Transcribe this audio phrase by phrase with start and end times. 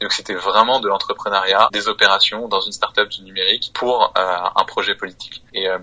[0.00, 4.64] Donc c'était vraiment de l'entrepreneuriat, des opérations dans une startup du numérique pour euh, un
[4.64, 5.42] projet politique.
[5.54, 5.78] Et, euh,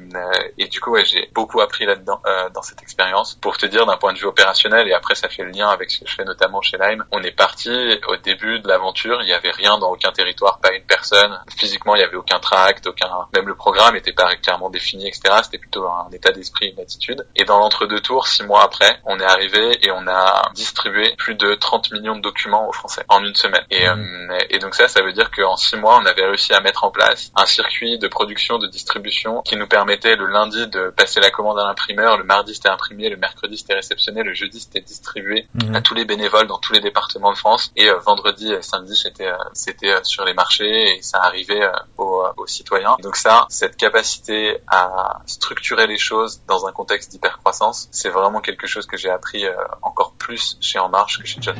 [0.57, 3.35] et du coup, ouais, j'ai beaucoup appris là-dedans euh, dans cette expérience.
[3.35, 5.91] Pour te dire d'un point de vue opérationnel, et après ça fait le lien avec
[5.91, 9.27] ce que je fais notamment chez Lime, on est parti au début de l'aventure, il
[9.27, 11.39] y avait rien dans aucun territoire, pas une personne.
[11.57, 15.35] Physiquement, il y avait aucun tract, aucun, même le programme était pas clairement défini, etc.
[15.43, 17.27] C'était plutôt un état d'esprit, une attitude.
[17.35, 21.35] Et dans l'entre-deux tours, six mois après, on est arrivé et on a distribué plus
[21.35, 23.65] de 30 millions de documents aux Français en une semaine.
[23.71, 24.04] Euh,
[24.49, 26.91] et donc ça, ça veut dire qu'en six mois, on avait réussi à mettre en
[26.91, 31.31] place un circuit de production, de distribution qui nous permettait le lundi de passer la
[31.31, 35.47] commande à l'imprimeur, le mardi c'était imprimé, le mercredi c'était réceptionné, le jeudi c'était distribué
[35.53, 35.75] mmh.
[35.75, 38.95] à tous les bénévoles dans tous les départements de France et euh, vendredi et samedi
[38.95, 42.97] c'était euh, c'était euh, sur les marchés et ça arrivait euh, aux, aux, citoyens.
[43.01, 48.67] Donc ça, cette capacité à structurer les choses dans un contexte d'hypercroissance, c'est vraiment quelque
[48.67, 49.45] chose que j'ai appris
[49.81, 51.55] encore plus chez En Marche que chez John.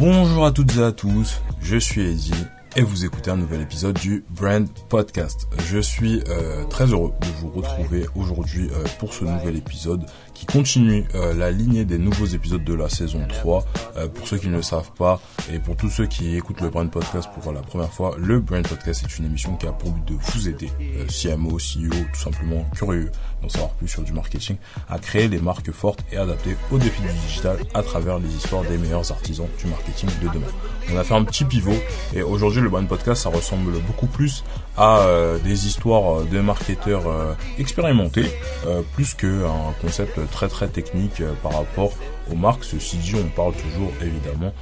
[0.00, 2.32] Bonjour à toutes et à tous, je suis Eddie
[2.74, 5.46] et vous écoutez un nouvel épisode du Brand Podcast.
[5.68, 10.06] Je suis euh, très heureux de vous retrouver aujourd'hui euh, pour ce nouvel épisode
[10.40, 13.62] qui continue euh, la lignée des nouveaux épisodes de la saison 3.
[13.96, 15.20] Euh, pour ceux qui ne le savent pas
[15.52, 18.66] et pour tous ceux qui écoutent le Brand Podcast pour la première fois, le Brand
[18.66, 22.20] Podcast est une émission qui a pour but de vous aider, euh, CMO, CEO, tout
[22.20, 23.10] simplement curieux
[23.42, 24.56] d'en savoir plus sur du marketing,
[24.88, 28.62] à créer des marques fortes et adaptées aux défis du digital à travers les histoires
[28.62, 30.46] des meilleurs artisans du marketing de demain.
[30.90, 31.76] On a fait un petit pivot
[32.14, 34.42] et aujourd'hui le Brand Podcast ça ressemble beaucoup plus
[34.76, 38.30] à euh, des histoires de marketeurs euh, expérimentés
[38.66, 41.92] euh, plus qu'un concept très très technique par rapport
[42.30, 42.64] aux marques.
[42.64, 44.52] Ceci dit, on parle toujours évidemment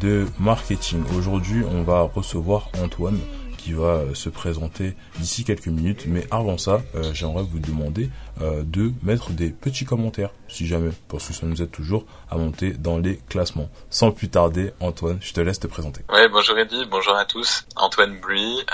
[0.00, 1.02] de marketing.
[1.16, 3.18] Aujourd'hui, on va recevoir Antoine
[3.60, 6.04] qui va euh, se présenter d'ici quelques minutes.
[6.06, 10.90] Mais avant ça, euh, j'aimerais vous demander euh, de mettre des petits commentaires, si jamais,
[11.08, 13.68] parce que ça nous aide toujours à monter dans les classements.
[13.90, 16.02] Sans plus tarder, Antoine, je te laisse te présenter.
[16.08, 17.66] Ouais, bonjour Eddy, bonjour à tous.
[17.76, 18.64] Antoine Bruy,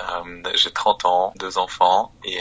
[0.54, 2.38] j'ai 30 ans, deux enfants, et,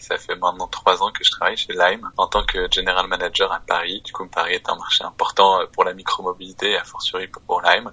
[0.00, 3.50] ça fait maintenant trois ans que je travaille chez Lime en tant que General Manager
[3.50, 4.02] à Paris.
[4.04, 7.90] Du coup, Paris est un marché important pour la micromobilité et a fortiori pour Lime.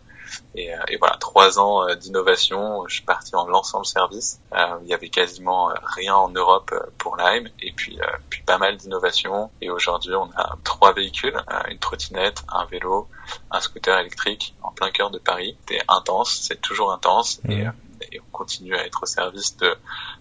[0.56, 2.88] Et, euh, et, voilà, trois ans euh, d'innovation.
[2.88, 4.40] Je suis parti en lançant le service.
[4.54, 8.00] Euh, il y avait quasiment rien en Europe pour Lime, et puis
[8.30, 9.52] puis pas mal d'innovation.
[9.62, 13.08] Et aujourd'hui, on a trois véhicules une trottinette, un vélo,
[13.50, 15.58] un scooter électrique en plein cœur de Paris.
[15.68, 17.40] C'est intense, c'est toujours intense.
[17.48, 17.74] Et, mmh
[18.12, 19.76] et on continue à être au service de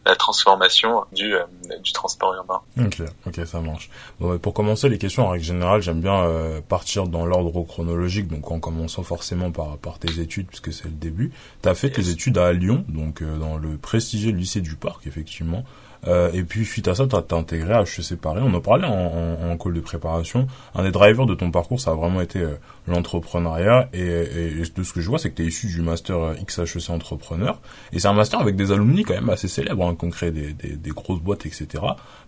[0.07, 1.45] la transformation du, euh,
[1.83, 2.61] du transport urbain.
[2.79, 3.91] Ok, ok, ça marche.
[4.19, 8.29] Bon, pour commencer, les questions en règle générale, j'aime bien euh, partir dans l'ordre chronologique,
[8.29, 11.33] donc en commençant forcément par, par tes études, puisque c'est le début.
[11.63, 15.07] Tu as fait tes études à Lyon, donc euh, dans le prestigieux lycée du Parc,
[15.07, 15.65] effectivement.
[16.07, 18.41] Euh, et puis suite à ça, tu as, intégré à HEC Paris.
[18.43, 20.47] On en parlait en, en, en, call de préparation.
[20.75, 22.55] Un des drivers de ton parcours, ça a vraiment été euh,
[22.87, 23.89] l'entrepreneuriat.
[23.93, 26.35] Et, et, de ce que je vois, c'est que tu es issu du master euh,
[26.47, 27.61] XHEC entrepreneur.
[27.93, 30.53] Et c'est un master avec des alumni quand même assez célèbres, hein, qui créé des,
[30.53, 31.67] des, des, grosses boîtes, etc.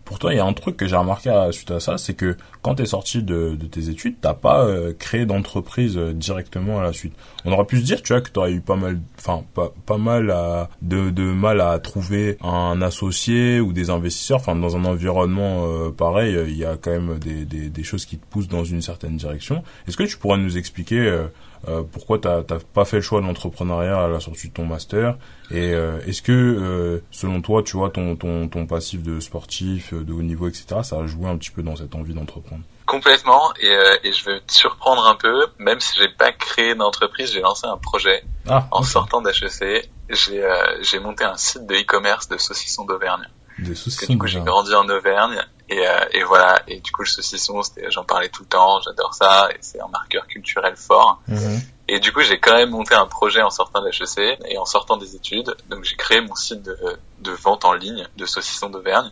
[0.04, 2.36] Pourtant, il y a un truc que j'ai remarqué à, suite à ça, c'est que
[2.60, 6.92] quand tu es sorti de, tes études, t'as pas euh, créé d'entreprise directement à la
[6.92, 7.14] suite.
[7.44, 9.72] On aurait pu se dire, tu vois, que tu aurais eu pas mal, enfin pas,
[9.86, 14.38] pas mal à, de, de mal à trouver un associé ou des investisseurs.
[14.38, 18.04] Enfin, dans un environnement euh, pareil, il y a quand même des, des, des, choses
[18.04, 19.62] qui te poussent dans une certaine direction.
[19.86, 21.26] Est-ce que tu pourrais nous expliquer
[21.68, 22.42] euh, euh pourquoi tu n'as
[22.74, 25.16] pas fait le choix de l'entrepreneuriat à la sortie de ton master
[25.50, 30.12] Et euh, est-ce que, selon toi, tu vois, ton, ton, ton passif de sportif, de
[30.12, 32.62] haut niveau, etc., ça a joué un petit peu dans cette envie d'entreprendre?
[32.92, 36.74] Complètement, et, euh, et, je vais te surprendre un peu, même si j'ai pas créé
[36.74, 39.88] d'entreprise, j'ai lancé un projet ah, en sortant d'HEC.
[40.10, 43.28] J'ai euh, j'ai monté un site de e-commerce de saucissons d'Auvergne.
[43.58, 44.12] Des saucissons.
[44.12, 46.62] Du coup, j'ai grandi en Auvergne et, euh, et, voilà.
[46.68, 48.80] Et du coup, le saucisson, j'en parlais tout le temps.
[48.80, 49.48] J'adore ça.
[49.52, 51.20] Et c'est un marqueur culturel fort.
[51.28, 51.60] Mhm.
[51.88, 54.64] Et du coup, j'ai quand même monté un projet en sortant de l'HEC et en
[54.64, 55.54] sortant des études.
[55.68, 56.76] Donc, j'ai créé mon site de,
[57.22, 59.10] de vente en ligne de saucissons d'Auvergne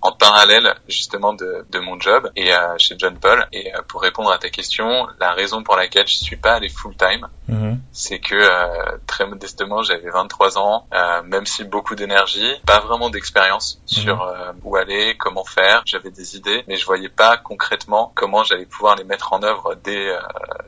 [0.00, 3.46] en parallèle justement de, de mon job et euh, chez John Paul.
[3.52, 6.68] Et euh, pour répondre à ta question, la raison pour laquelle je suis pas allé
[6.68, 7.80] full time, mhm.
[7.92, 13.10] c'est que euh, très modestement, j'avais 23 ans, euh, même si beaucoup d'énergie, pas vraiment
[13.10, 14.02] d'expérience mhm.
[14.02, 15.82] sur où aller, comment faire.
[15.84, 19.74] J'avais des idées, mais je voyais pas concrètement comment j'allais pouvoir les mettre en œuvre
[19.82, 20.12] dès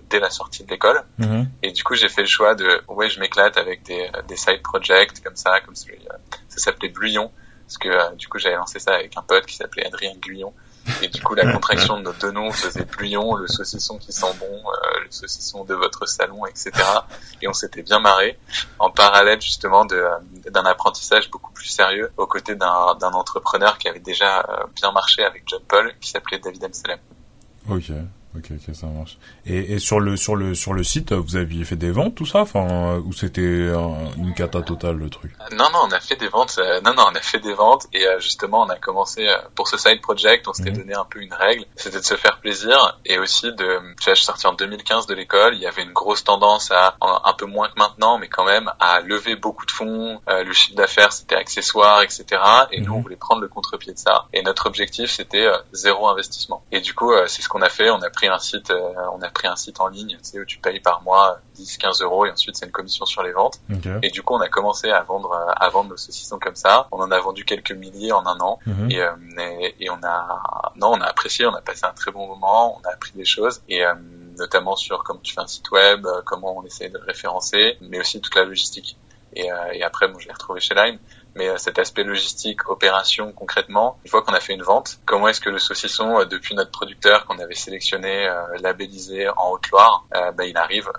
[0.08, 1.04] dès la sortie de l'école.
[1.18, 1.48] Mhm.
[1.62, 4.62] Et du coup, j'ai fait le choix de ouais, je m'éclate avec des des side
[4.62, 5.98] projects comme ça, comme celui
[6.50, 7.30] ça s'appelait Bluyon
[7.66, 10.52] parce que euh, du coup j'avais lancé ça avec un pote qui s'appelait Adrien Guyon
[11.02, 14.34] Et du coup, la contraction de nos deux noms faisait Pluyon, le saucisson qui sent
[14.40, 16.72] bon, euh, le saucisson de votre salon, etc.
[17.42, 18.38] Et on s'était bien marré
[18.78, 20.04] en parallèle justement de
[20.50, 24.44] d'un apprentissage beaucoup plus sérieux aux côtés d'un d'un entrepreneur qui avait déjà
[24.74, 26.98] bien marché avec John Paul, qui s'appelait David Amselem.
[27.68, 27.92] Ok.
[28.36, 29.18] Ok, ok, ça marche.
[29.46, 32.26] Et, et sur le sur le sur le site, vous aviez fait des ventes, tout
[32.26, 33.40] ça, enfin, ou c'était
[34.16, 35.32] une cata totale le truc?
[35.52, 36.56] Non, non, on a fait des ventes.
[36.58, 39.36] Euh, non, non, on a fait des ventes et euh, justement, on a commencé euh,
[39.54, 40.78] pour ce side project, on s'était mhm.
[40.78, 43.80] donné un peu une règle, c'était de se faire plaisir et aussi de.
[43.98, 46.70] Tu vois, je suis sorti en 2015 de l'école, il y avait une grosse tendance
[46.70, 50.20] à un peu moins que maintenant, mais quand même à lever beaucoup de fonds.
[50.28, 52.24] le chiffre d'affaires, c'était accessoire, etc.
[52.72, 53.02] Et nous, on mhm.
[53.02, 54.26] voulait prendre le contre-pied de ça.
[54.32, 56.62] Et notre objectif, c'était zéro investissement.
[56.72, 57.90] Et du coup, c'est ce qu'on a fait.
[57.90, 60.40] On a pris un site, euh, on a pris un site en ligne, tu sais,
[60.40, 63.32] où tu payes par mois 10, 15 euros et ensuite c'est une commission sur les
[63.32, 63.60] ventes.
[64.02, 66.88] Et du coup, on a commencé à vendre, euh, à vendre nos saucissons comme ça.
[66.92, 68.58] On en a vendu quelques milliers en un an.
[68.66, 68.90] Mhm.
[68.90, 72.26] et, euh, et, on a, non, on a apprécié, on a passé un très bon
[72.26, 73.82] moment, on a appris des choses et
[74.38, 77.98] notamment sur comment tu fais un site web, comment on essaie de le référencer, mais
[78.00, 78.96] aussi toute la logistique.
[79.34, 80.98] Et, et après, bon, je l'ai retrouvé chez Lime
[81.34, 85.28] mais euh, cet aspect logistique, opération concrètement, une fois qu'on a fait une vente, comment
[85.28, 90.04] est-ce que le saucisson, euh, depuis notre producteur qu'on avait sélectionné, euh, labellisé en Haute-Loire,
[90.10, 90.90] bah, il arrive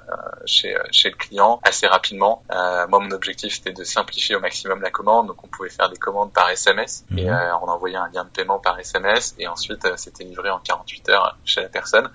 [0.46, 2.44] chez, chez le client assez rapidement.
[2.50, 5.98] moi, mon objectif, c'était de simplifier au maximum la commande, donc on pouvait faire des
[5.98, 7.58] commandes par SMS et mhm.
[7.62, 11.38] on envoyait un lien de paiement par SMS et ensuite c'était livré en 48 heures
[11.46, 12.10] chez la personne.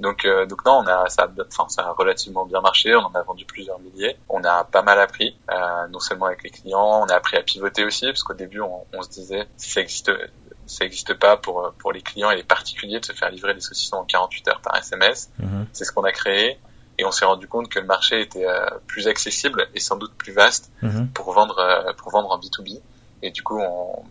[0.00, 2.94] Donc, donc non, on a ça, enfin ça a relativement bien marché.
[2.94, 4.16] On en a vendu plusieurs milliers.
[4.28, 5.36] On a pas mal appris,
[5.90, 8.84] non seulement avec les clients, on a appris à pivoter aussi, parce qu'au début, on,
[8.92, 10.10] on, se disait, ça existe,
[10.66, 13.60] ça existe pas pour, pour les clients et les particuliers de se faire livrer des
[13.60, 15.30] saucissons en 48 heures par SMS.
[15.38, 15.66] Mhm.
[15.72, 16.58] C'est ce qu'on a créé.
[16.98, 20.12] Et on s'est rendu compte que le marché était euh, plus accessible et sans doute
[20.14, 21.08] plus vaste mhm.
[21.08, 22.80] pour vendre, euh, pour vendre en B2B.
[23.22, 24.02] Et du coup, on,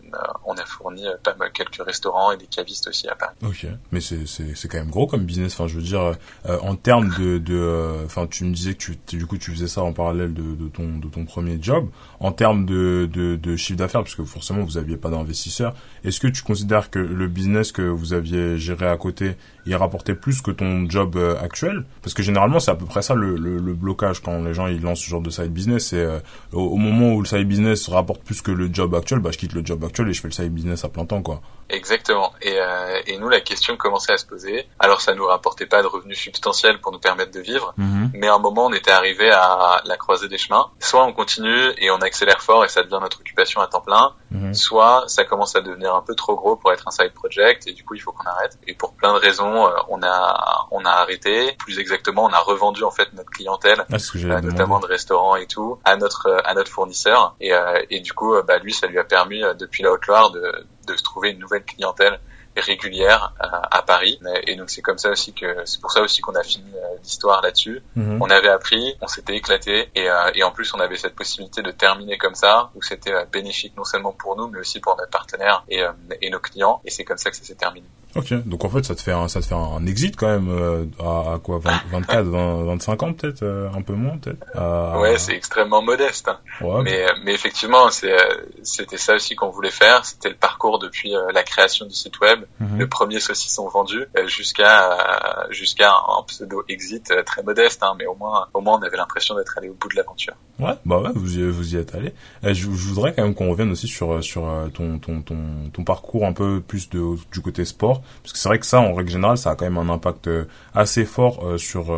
[0.46, 3.34] on a fourni euh, pas mal quelques restaurants et des cavistes aussi à Paris.
[3.42, 5.52] Ok, mais c'est quand même gros comme business.
[5.52, 6.14] Enfin, je veux dire,
[6.46, 9.52] euh, en termes de de, euh, enfin, tu me disais que tu du coup tu
[9.52, 11.88] faisais ça en parallèle de, de ton de ton premier job.
[12.20, 15.74] En termes de de, de chiffre d'affaires, parce que forcément vous aviez pas d'investisseurs.
[16.04, 19.36] Est-ce que tu considères que le business que vous aviez géré à côté,
[19.66, 21.84] il rapportait plus que ton job actuel?
[22.02, 24.66] Parce que généralement c'est à peu près ça le, le, le, blocage quand les gens
[24.68, 25.88] ils lancent ce genre de side business.
[25.88, 26.06] C'est
[26.52, 29.38] au, au, moment où le side business rapporte plus que le job actuel, bah je
[29.38, 31.42] quitte le job actuel et je fais le side business à plein temps, quoi.
[31.68, 32.32] Exactement.
[32.42, 34.68] Et, euh, et nous, la question commençait à se poser.
[34.78, 38.10] Alors, ça nous rapportait pas de revenus substantiels pour nous permettre de vivre, mhm.
[38.14, 40.70] mais à un moment, on était arrivé à la croisée des chemins.
[40.80, 44.12] Soit on continue et on accélère fort et ça devient notre occupation à temps plein,
[44.30, 44.54] mhm.
[44.54, 47.72] soit ça commence à devenir un peu trop gros pour être un side project et
[47.72, 48.58] du coup, il faut qu'on arrête.
[48.66, 51.56] Et pour plein de raisons, euh, on a on a arrêté.
[51.58, 55.46] Plus exactement, on a revendu en fait notre clientèle, ah, euh, notamment de restaurants et
[55.46, 57.34] tout, à notre à notre fournisseur.
[57.40, 60.66] Et, euh, et du coup, bah lui, ça lui a permis depuis la Haute-Loire de
[60.86, 62.18] de se trouver une nouvelle clientèle
[62.60, 64.18] régulière euh, à Paris.
[64.46, 66.98] Et donc c'est comme ça aussi que c'est pour ça aussi qu'on a fini euh,
[67.02, 67.80] l'histoire là-dessus.
[67.96, 68.18] Mhm.
[68.20, 71.62] On avait appris, on s'était éclaté et, euh, et en plus on avait cette possibilité
[71.62, 75.10] de terminer comme ça où c'était bénéfique non seulement pour nous mais aussi pour notre
[75.10, 75.82] partenaire et,
[76.20, 76.80] et nos clients.
[76.84, 77.86] Et c'est comme ça que ça s'est terminé.
[78.14, 80.90] Ok, donc en fait ça te fait un, ça te fait un exit quand même
[80.98, 81.60] à, à, quoi
[81.90, 85.00] 24, 20, 25 ans peut-être, un peu moins peut-être.
[85.00, 86.28] Ouais, c'est extrêmement modeste.
[86.28, 86.38] Hein.
[86.60, 86.82] Ouais.
[86.82, 88.14] Mais mais effectivement c'est
[88.62, 90.04] c'était ça aussi qu'on voulait faire.
[90.04, 92.78] C'était le parcours depuis la création du site web Mhm.
[92.78, 97.94] le premier saucisson vendu, euh, jusqu'à euh, jusqu'à un pseudo exit euh, très modeste, hein,
[97.98, 100.34] mais au moins au moins on avait l'impression d'être allé au bout de l'aventure.
[100.58, 102.12] Ouais, bah ouais, vous y, vous y êtes allé.
[102.42, 105.36] Je, je, voudrais quand même qu'on revienne aussi sur sur ton ton ton
[105.72, 108.80] ton parcours un peu plus de du côté sport, parce que c'est vrai que ça,
[108.80, 110.28] en règle générale, ça a quand même un impact
[110.74, 111.92] assez fort sur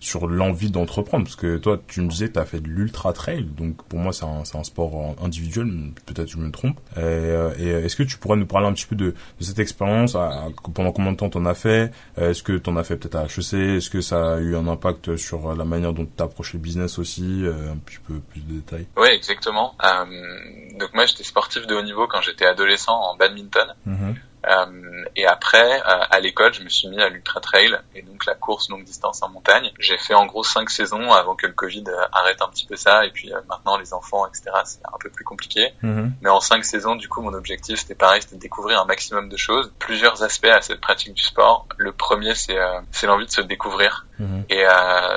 [0.00, 3.44] sur l'envie d'entreprendre, parce que toi, tu me disais, tu as fait de l'ultra trail,
[3.44, 5.66] donc pour moi, c'est un c'est un sport individuel,
[6.06, 6.78] peut-être je me trompe.
[6.96, 7.00] Et,
[7.58, 10.16] et est-ce que tu pourrais nous parler un petit peu de, de cette expérience?
[10.74, 11.90] Pendant combien de temps t'en as fait?
[12.18, 14.66] Euh, Est-ce que t'en as fait peut-être à HEC Est-ce que ça a eu un
[14.68, 17.42] impact sur la manière dont t'as approché le business aussi?
[17.44, 18.86] Euh, Un petit peu plus de détails.
[18.96, 19.74] Oui, exactement.
[19.84, 23.68] Euh, donc moi, j'étais sportif de haut niveau quand j'étais adolescent en badminton.
[23.88, 24.14] Mm-hmm.
[24.48, 28.26] Euh, et après, euh, à l'école, je me suis mis à l'ultra trail et donc
[28.26, 29.70] la course longue distance en montagne.
[29.78, 32.76] J'ai fait en gros cinq saisons avant que le Covid euh, arrête un petit peu
[32.76, 33.04] ça.
[33.06, 35.72] Et puis maintenant, les enfants, etc., c'est un peu plus compliqué.
[35.82, 36.14] Mhm.
[36.20, 39.28] Mais en cinq saisons, du coup, mon objectif, c'était pareil, c'était de découvrir un maximum
[39.28, 39.72] de choses.
[39.78, 41.66] Plusieurs aspects à cette pratique du sport.
[41.76, 42.58] Le premier, c'est
[42.92, 44.06] c'est l'envie de se découvrir.
[44.18, 44.44] Mhm.
[44.48, 44.64] Et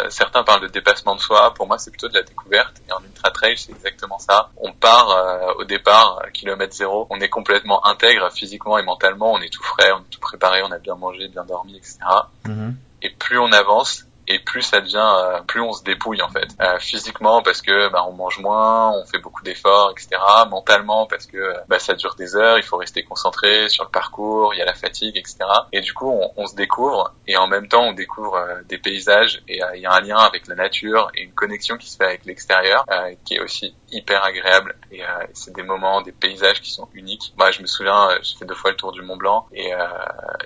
[0.09, 1.53] certains parlent de dépassement de soi.
[1.53, 2.81] Pour moi, c'est plutôt de la découverte.
[2.87, 4.49] Et en ultra trail, c'est exactement ça.
[4.57, 7.05] On part au départ, kilomètre zéro.
[7.09, 10.63] On est complètement intègre physiquement et mentalement on est tout frais, on est tout préparé,
[10.63, 11.99] on a bien mangé, bien dormi, etc.
[12.45, 12.75] Mhm.
[13.03, 16.47] Et plus on avance, et plus ça devient, euh, plus on se dépouille en fait.
[16.59, 20.21] Euh, physiquement parce que bah, on mange moins, on fait beaucoup d'efforts, etc.
[20.49, 24.53] Mentalement parce que bah, ça dure des heures, il faut rester concentré sur le parcours,
[24.53, 25.37] il y a la fatigue, etc.
[25.71, 28.77] Et du coup, on, on se découvre et en même temps, on découvre euh, des
[28.77, 31.97] paysages et il y a un lien avec la nature et une connexion qui se
[31.97, 32.85] fait avec l'extérieur
[33.25, 35.01] qui est aussi hyper agréable et
[35.33, 37.33] c'est des moments, des paysages qui sont uniques.
[37.37, 39.71] Moi, je me souviens, j'ai fait deux fois le tour du Mont Blanc et,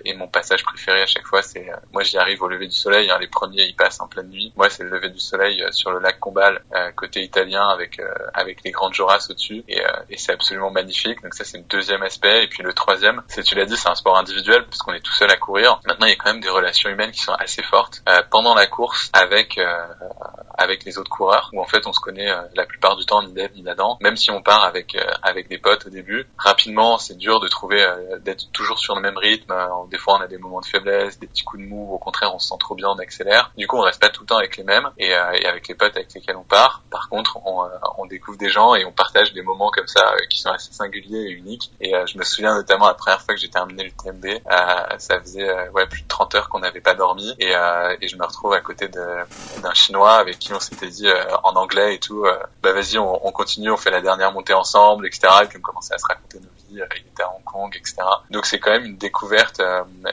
[0.06, 3.10] et mon passage préféré à chaque fois, c'est moi j'y arrive au lever du soleil.
[3.10, 4.52] Hein, les premiers, ils passent en pleine nuit.
[4.56, 8.00] Moi, c'est le lever du soleil euh, sur le lac Combal, euh, côté italien, avec
[8.00, 11.22] euh, avec les grandes Joras au-dessus, et, et c'est absolument magnifique.
[11.24, 12.44] Donc ça, c'est le deuxième aspect.
[12.44, 15.02] Et puis le troisième, c'est tu l'as dit, c'est un sport individuel parce qu'on est
[15.02, 15.80] tout seul à courir.
[15.86, 18.68] Maintenant, il y a quand même des relations humaines qui sont assez fortes pendant la
[18.68, 19.60] course avec
[20.62, 23.34] avec les autres coureurs, où en fait, on se connaît la plupart du temps ni
[23.34, 23.98] d'Ève ni d'Adam.
[24.02, 27.86] Même si on part avec avec des potes au début, rapidement, c'est dur de trouver
[28.22, 29.54] d'être toujours sur le même rythme.
[29.90, 31.94] des fois, on a des moments de faiblesse, des petits coups de mou.
[31.94, 33.52] Au contraire, on se sent trop bien, on accélère.
[33.58, 35.68] Du coup, on reste pas tout le temps avec les mêmes et, euh, et avec
[35.68, 36.84] les potes avec lesquels on part.
[36.90, 40.14] Par contre, on, euh, on, découvre des gens et on partage des moments comme ça
[40.14, 41.72] euh, qui sont assez singuliers et uniques.
[41.80, 44.42] Et je me souviens notamment la première fois que j'ai terminé le TMB,
[44.98, 47.54] ça faisait ouais plus de 30 heures qu'on n'avait pas dormi et,
[48.02, 51.08] et je me retrouve à côté d'un Chinois avec on s'était dit
[51.44, 52.26] en anglais et tout,
[52.62, 55.28] bah vas-y, on, on, continue, on fait la dernière montée ensemble, etc.
[55.44, 56.82] Et puis on commençait à se raconter nos vies.
[56.96, 57.98] il était à Hong Kong, etc.
[58.30, 59.62] Donc c'est quand même une découverte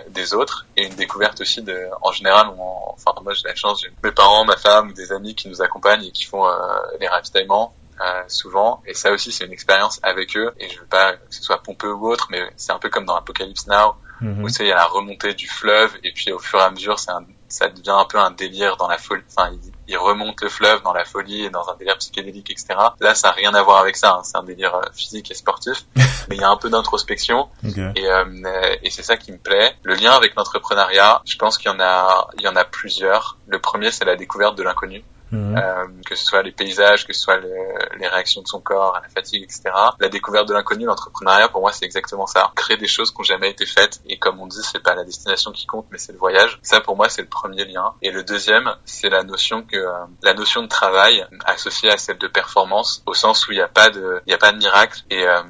[0.08, 3.82] des autres et une découverte aussi de, en général, on, enfin moi j'ai la chance,
[3.82, 6.52] j'ai mes parents, ma femme, des amis qui nous accompagnent et qui font euh,
[7.00, 7.74] les ravitaillements.
[8.00, 11.34] Euh, souvent et ça aussi c'est une expérience avec eux et je veux pas que
[11.34, 14.44] ce soit pompeux ou autre mais c'est un peu comme dans Apocalypse Now mhm.
[14.44, 16.62] où tu sais il y a la remontée du fleuve et puis au fur et
[16.62, 19.50] à mesure c'est un, ça devient un peu un délire dans la folie enfin
[19.88, 22.74] il remonte le fleuve dans la folie et dans un délire psychédélique, etc.
[23.00, 24.16] Là, ça n'a rien à voir avec ça.
[24.18, 24.20] Hein.
[24.22, 25.86] C'est un délire euh, physique et sportif,
[26.28, 29.74] mais il y a un peu d'introspection et, euh, et c'est ça qui me plaît.
[29.82, 33.38] Le lien avec l'entrepreneuriat, je pense qu'il y en a, il y en a plusieurs.
[33.46, 35.02] Le premier, c'est la découverte de l'inconnu.
[35.30, 35.56] Mhm.
[35.58, 39.00] Euh, que ce soit les paysages, que ce soit les réactions de son corps à
[39.00, 39.62] la fatigue, etc.
[39.98, 42.52] La découverte de l'inconnu, l'entrepreneuriat, pour moi, c'est exactement ça.
[42.54, 44.00] Créer des choses qui n'ont jamais été faites.
[44.06, 46.58] Et comme on dit, c'est pas la destination qui compte, mais c'est le voyage.
[46.62, 47.94] Ça, pour moi, c'est le premier lien.
[48.02, 49.92] Et le deuxième, c'est la notion que euh,
[50.22, 53.68] la notion de travail associée à celle de performance, au sens où il n'y a
[53.68, 55.42] pas de, il y a pas de miracle et euh,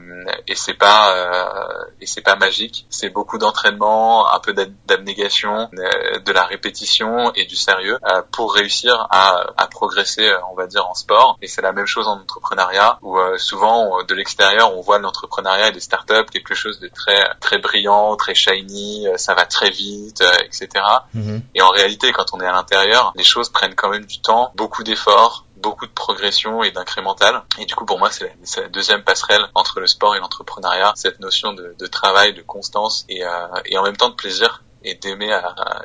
[0.47, 2.87] et c'est pas euh, et c'est pas magique.
[2.91, 7.99] C'est beaucoup d'entraînement, un peu d'abnégation, de la répétition et du sérieux
[8.33, 11.39] pour réussir à, à progresser, euh, on va dire, en sport.
[11.43, 15.69] Et c'est la même chose en entrepreneuriat, où euh, souvent de l'extérieur, on voit l'entrepreneuriat
[15.69, 19.71] et les startups quelque chose de très très brillant, très shiny, euh, ça va très
[19.71, 20.69] vite, etc.
[21.15, 21.43] Mhm.
[21.55, 24.53] Et en réalité, quand on est à l'intérieur, les choses prennent quand même du temps,
[24.55, 27.43] beaucoup d'efforts, beaucoup de progression et d'incrémental.
[27.59, 30.93] Et du coup, pour moi, c'est la, la, deuxième passerelle entre le sport et l'entrepreneuriat,
[30.97, 33.29] cette notion de, de, travail, de constance et, euh,
[33.67, 35.37] et en même temps de plaisir et d'aimer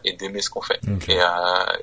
[0.04, 0.80] et d'aimer ce qu'on fait.
[1.08, 1.26] Et, euh,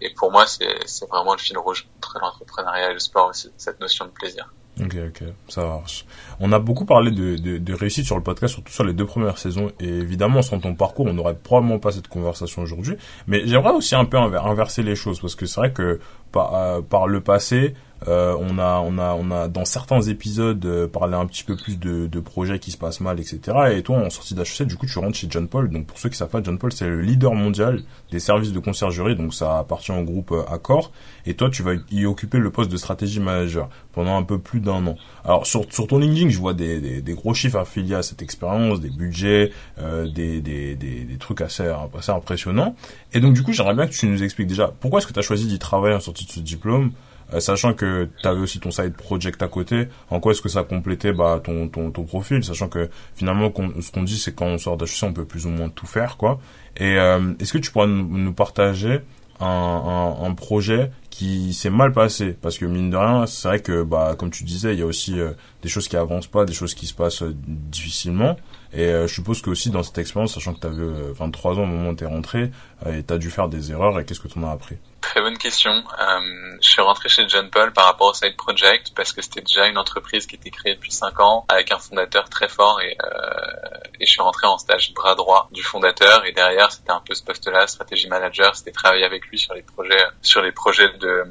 [0.00, 3.81] et pour moi, c'est vraiment le fil rouge entre l'entrepreneuriat et le sport aussi, cette
[3.81, 4.52] notion de plaisir.
[4.79, 6.07] Ok, ok, ça marche.
[6.38, 9.05] On a beaucoup parlé de, de, de, réussite sur le podcast, surtout sur les deux
[9.05, 9.73] premières saisons.
[9.79, 12.97] Et évidemment, sans ton parcours, on n'aurait probablement pas cette conversation aujourd'hui.
[13.26, 16.00] Mais j'aimerais aussi un peu inverser les choses, parce que c'est vrai que
[16.33, 17.75] par, euh, par le passé,
[18.09, 21.57] euh, on a, on a, on a dans certains épisodes euh, parlé un petit peu
[21.57, 23.40] plus de, de projets qui se passent mal, etc.
[23.73, 25.71] Et toi, en sortie d'HEC, du coup, tu rentres chez John Paul.
[25.71, 28.59] Donc, pour ceux qui savent pas, John Paul, c'est le leader mondial des services de
[28.59, 29.16] conciergerie.
[29.16, 30.92] Donc, ça appartient au groupe euh, Accor.
[31.26, 34.61] Et toi, tu vas y occuper le poste de stratégie manager pendant un peu plus
[34.61, 34.97] d'un an.
[35.25, 38.23] Alors, sur, sur ton LinkedIn, je vois des, des, des gros chiffres affiliés à cette
[38.23, 42.75] expérience, des budgets, euh, des, des, des, trucs assez, assez impressionnants.
[43.12, 45.19] Et donc, du coup, j'aimerais bien que tu nous expliques déjà pourquoi est-ce que tu
[45.19, 46.92] as choisi d'y travailler en sortie de ce diplôme
[47.39, 50.65] sachant que tu avais aussi ton side project à côté, en quoi est-ce que ça
[50.65, 54.59] complétait bah, ton, ton, ton profil, sachant que finalement ce qu'on dit c'est quand on
[54.59, 56.41] sort d'HEC on peut plus ou moins tout faire quoi.
[56.77, 59.01] Et euh, est-ce que tu pourrais nous, partager
[59.41, 62.37] un, un, un, projet qui s'est mal passé?
[62.41, 64.87] Parce que mine de rien c'est vrai que bah comme tu disais il y a
[64.87, 65.33] aussi euh,
[65.63, 68.37] des choses qui avancent pas des choses qui se passent difficilement.
[68.73, 71.67] Et je suppose que aussi dans cette expérience sachant que tu avais 23 ans au
[71.67, 72.51] moment où tu es rentré
[72.87, 74.77] et tu as dû faire des erreurs et qu'est-ce que tu en as appris?
[75.21, 75.73] Très bonne question.
[75.73, 79.43] Euh, je suis rentré chez John Paul par rapport au Side Project parce que c'était
[79.43, 82.97] déjà une entreprise qui était créée depuis 5 ans avec un fondateur très fort et,
[83.05, 87.03] euh, et je suis rentré en stage bras droit du fondateur et derrière c'était un
[87.07, 90.89] peu ce poste-là, stratégie manager, c'était travailler avec lui sur les projets, sur les projets
[90.89, 91.25] de euh,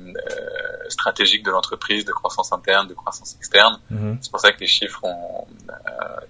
[0.90, 3.80] stratégiques de l'entreprise, de croissance interne, de croissance externe.
[3.90, 4.20] Mhm.
[4.22, 5.48] C'est pour ça que les chiffres ont,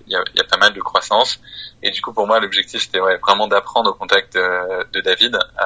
[0.08, 1.42] il y, a, y, a, pas mal de croissance
[1.84, 5.36] et du coup pour moi l'objectif c'était ouais, vraiment d'apprendre au contact de, de David.
[5.36, 5.66] Euh,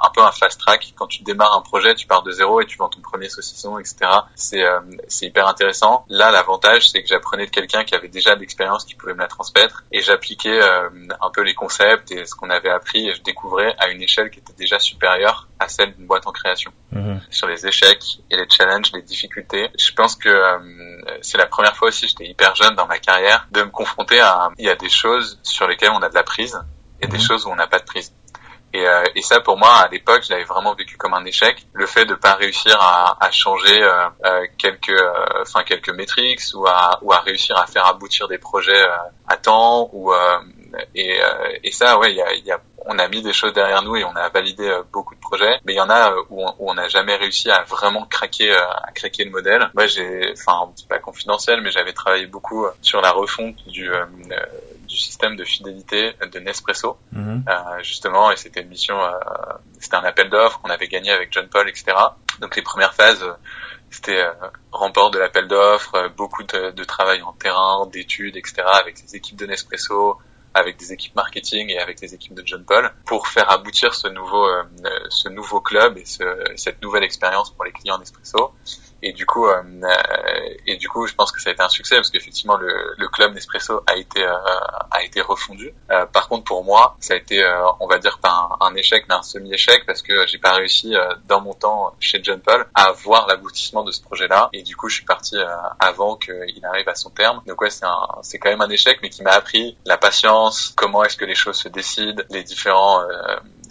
[0.00, 0.94] un peu un fast track.
[0.96, 3.78] Quand tu démarres un projet, tu pars de zéro et tu vends ton premier saucisson,
[3.78, 3.96] etc.
[4.34, 4.64] C'est
[5.08, 6.04] c'est hyper intéressant.
[6.08, 9.20] Là, l'avantage, c'est que j'apprenais de quelqu'un qui avait déjà de l'expérience, qui pouvait me
[9.20, 13.22] la transmettre, et j'appliquais un peu les concepts et ce qu'on avait appris, et je
[13.22, 16.72] découvrais à une échelle qui était déjà supérieure à celle d'une boîte en création.
[16.92, 17.20] Mhm.
[17.30, 20.30] Sur les échecs et les challenges, les difficultés, je pense que
[21.22, 24.50] c'est la première fois aussi, j'étais hyper jeune dans ma carrière, de me confronter à,
[24.58, 26.58] il y a des choses sur lesquelles on a de la prise
[27.00, 27.22] et des mhm.
[27.22, 28.12] choses où on n'a pas de prise.
[28.74, 31.64] Et, euh, et, ça, pour moi, à l'époque, je l'avais vraiment vécu comme un échec.
[31.74, 36.40] Le fait de pas réussir à, à changer euh, euh quelques, euh, enfin quelques métriques
[36.54, 38.96] ou à, ou à réussir à faire aboutir des projets euh,
[39.28, 39.90] à temps.
[39.92, 40.12] Ou
[40.96, 41.20] et,
[41.62, 43.94] et ça, ouais, il y a, y a, on a mis des choses derrière nous
[43.94, 45.60] et on a validé beaucoup de projets.
[45.64, 49.22] Mais il y en a où on n'a jamais réussi à vraiment craquer, à craquer
[49.22, 49.70] le modèle.
[49.74, 53.88] Moi, j'ai, enfin, c'est pas confidentiel, mais j'avais travaillé beaucoup sur la refonte du
[54.94, 57.44] du système de fidélité de Nespresso, mhm.
[57.48, 59.10] euh, justement, et c'était une mission, euh,
[59.80, 61.86] c'était un appel d'offres qu'on avait gagné avec John Paul, etc.
[62.40, 63.24] Donc les premières phases,
[63.90, 64.32] c'était euh,
[64.70, 68.62] remport de l'appel d'offres, beaucoup de, de, travail en terrain, d'études, etc.
[68.64, 70.16] avec les équipes de Nespresso,
[70.54, 74.06] avec des équipes marketing et avec les équipes de John Paul pour faire aboutir ce
[74.06, 74.46] nouveau
[75.08, 76.22] ce nouveau club et ce,
[76.54, 78.54] cette nouvelle expérience pour les clients Nespresso
[79.04, 79.62] et du coup euh,
[80.66, 83.08] et du coup je pense que ça a été un succès parce qu'effectivement le, le
[83.08, 84.34] club Nespresso a été euh,
[84.90, 85.72] a été refondu.
[85.90, 87.44] Euh, par contre pour moi ça a été
[87.80, 90.94] on va dire pas un, échec mais un semi échec parce que j'ai pas réussi
[91.26, 94.74] dans mon temps chez John Paul à voir l'aboutissement de ce projet là et du
[94.74, 95.36] coup je suis parti
[95.78, 97.42] avant qu'il arrive à son terme.
[97.46, 100.72] Donc ouais c'est un c'est quand même un échec mais qui m'a appris la patience
[100.76, 103.02] comment est-ce que les choses se décident les différents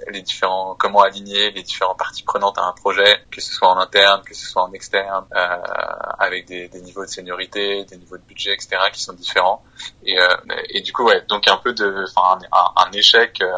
[0.10, 3.78] les différents, comment aligner les différentes parties prenantes à un projet, que ce soit en
[3.78, 5.58] interne, que ce soit en externe, euh,
[6.20, 9.64] avec des, des, niveaux de seniorité, des niveaux de budget, etc., qui sont différents.
[10.06, 10.28] Et, euh,
[10.70, 13.40] et du coup, ouais, donc un peu de, enfin, un, un, échec.
[13.42, 13.52] Euh,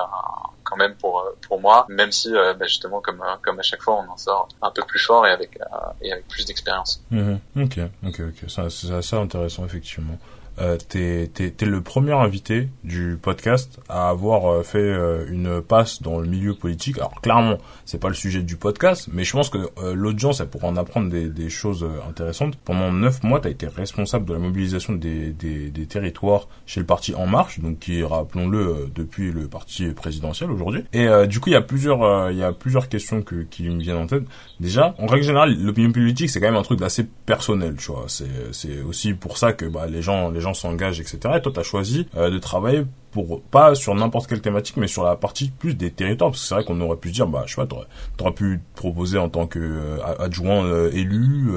[0.64, 4.04] quand même pour pour moi même si euh, bah justement comme comme à chaque fois
[4.04, 5.60] on en sort un peu plus fort et avec
[6.02, 7.36] et avec plus d'expérience mmh.
[7.56, 10.18] ok ok ok ça c'est assez intéressant effectivement
[10.60, 16.02] euh, t'es es, le premier invité du podcast à avoir euh, fait euh, une passe
[16.02, 16.98] dans le milieu politique.
[16.98, 20.48] Alors clairement, c'est pas le sujet du podcast, mais je pense que euh, l'audience, elle
[20.48, 22.56] pourra en apprendre des, des choses intéressantes.
[22.64, 26.86] Pendant neuf mois, t'as été responsable de la mobilisation des, des, des, territoires chez le
[26.86, 30.84] parti En Marche, donc qui, rappelons-le, depuis le parti présidentiel aujourd'hui.
[30.94, 33.80] Et du coup, il y a plusieurs, il y a plusieurs questions que, qui me
[33.80, 34.24] viennent en tête.
[34.60, 38.06] Déjà, en règle générale, l'opinion politique, c'est quand même un truc d'assez personnel, tu vois.
[38.08, 41.18] C'est aussi pour ça que bah, les gens, les gens s'engagent, etc.
[41.38, 44.88] Et toi, tu as choisi euh, de travailler pour pas sur n'importe quelle thématique, mais
[44.88, 47.28] sur la partie plus des territoires, parce que c'est vrai qu'on aurait pu se dire,
[47.28, 47.88] bah, je sais pas, t'aurais,
[48.20, 51.50] aurais pu te proposer en tant que euh, euh, élu,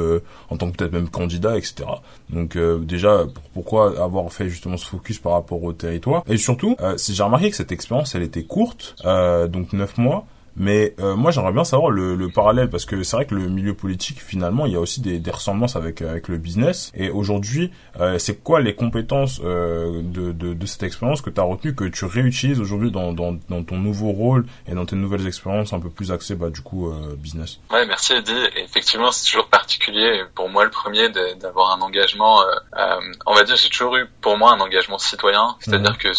[0.51, 1.85] en tant que peut-être même candidat, etc.
[2.31, 6.23] Donc déjà, pourquoi avoir fait justement ce focus par rapport au territoire?
[6.29, 10.27] Et surtout, si j'ai remarqué que cette expérience, elle était courte, donc neuf mois.
[10.57, 13.49] Mais euh, moi, j'aimerais bien savoir le, le, parallèle parce que c'est vrai que le
[13.49, 16.91] milieu politique, finalement, il y a aussi des, des ressemblances avec avec le business.
[16.95, 21.41] Et aujourd'hui, euh, c'est quoi les compétences euh, de, de, de, cette expérience que tu
[21.41, 24.97] as retenu, que tu réutilises aujourd'hui dans, dans, dans, ton nouveau rôle et dans tes
[24.97, 27.61] nouvelles expériences un peu plus axées, bah, du coup, euh, business?
[27.71, 28.33] Ouais, merci Eddie.
[28.57, 31.09] effectivement, c'est toujours particulier pour moi le premier
[31.41, 32.43] d'avoir un engagement.
[32.43, 35.99] Euh, on va dire, j'ai toujours eu pour moi un engagement citoyen, c'est-à-dire mhm.
[35.99, 36.13] que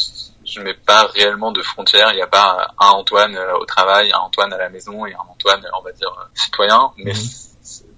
[0.52, 2.12] je mets pas réellement de frontières.
[2.12, 5.14] Il n'y a pas un Antoine euh, au travail, un Antoine à la maison et
[5.14, 6.92] un Antoine, on va dire, euh, citoyen.
[6.98, 7.20] Mais mhm.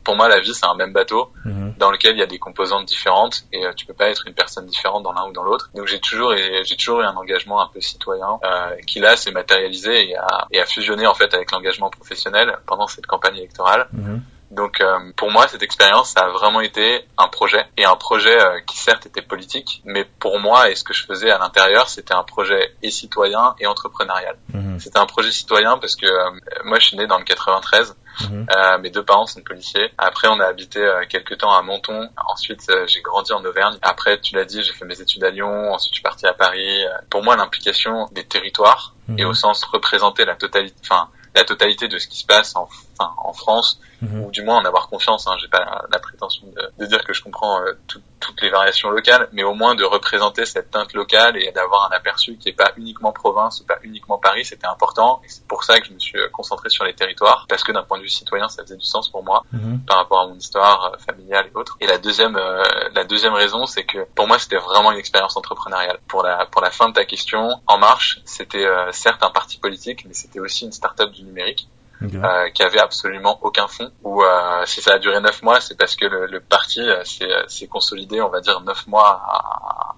[0.04, 1.76] pour moi, la vie, c'est un même bateau mhm.
[1.78, 4.34] dans lequel il y a des composantes différentes et euh, tu peux pas être une
[4.34, 5.70] personne différente dans l'un ou dans l'autre.
[5.76, 9.32] Donc j'ai toujours, j'ai toujours eu un engagement un peu citoyen euh, qui là s'est
[9.32, 13.88] matérialisé et a, et a fusionné en fait avec l'engagement professionnel pendant cette campagne électorale.
[13.94, 14.22] Mhm.
[14.52, 18.38] Donc euh, pour moi, cette expérience, ça a vraiment été un projet et un projet
[18.38, 21.88] euh, qui certes était politique, mais pour moi et ce que je faisais à l'intérieur,
[21.88, 24.36] c'était un projet et citoyen et entrepreneurial.
[24.54, 24.80] Mhm.
[24.80, 26.32] C'était un projet citoyen parce que euh,
[26.66, 27.96] moi, je suis né dans le 93.
[28.30, 28.46] Mhm.
[28.82, 29.90] mes deux parents sont policiers.
[29.98, 32.10] Après, on a habité quelques temps à Menton.
[32.28, 33.78] Ensuite, j'ai grandi en Auvergne.
[33.82, 35.74] Après, tu l'as dit, j'ai fait mes études à Lyon.
[35.74, 36.84] Ensuite, je suis parti à Paris.
[37.10, 39.18] Pour moi, l'implication des territoires mhm.
[39.20, 42.68] et au sens représenter la totalité, enfin la totalité de ce qui se passe en,
[43.02, 44.24] enfin, en France, mhm.
[44.24, 45.28] ou du moins en avoir confiance.
[45.28, 45.36] Hein.
[45.40, 49.28] J'ai pas la prétention de, de, dire que je comprends euh, toutes les variations locales,
[49.32, 52.72] mais au moins de représenter cette teinte locale et d'avoir un aperçu qui est pas
[52.78, 55.22] uniquement province, pas uniquement Paris, c'était important.
[55.24, 57.72] Et c'est pour ça que je me suis euh, concentré sur les territoires, parce que
[57.72, 59.82] d'un point de vue citoyen, ça faisait du sens pour moi mhm.
[59.88, 61.78] par rapport à mon histoire euh, familiale et autres.
[61.80, 62.38] Et la deuxième,
[62.94, 66.00] la deuxième raison, c'est que pour moi, c'était vraiment une expérience entrepreneuriale.
[66.08, 70.06] Pour la pour la fin de ta question, En Marche, c'était certes un parti politique,
[70.06, 71.68] mais c'était aussi une start-up du numérique.
[72.02, 73.92] Euh, qui avait absolument aucun fond.
[74.04, 77.04] Ou euh, si ça a duré neuf mois, c'est parce que le, le parti euh,
[77.04, 79.22] s'est consolidé, on va dire neuf mois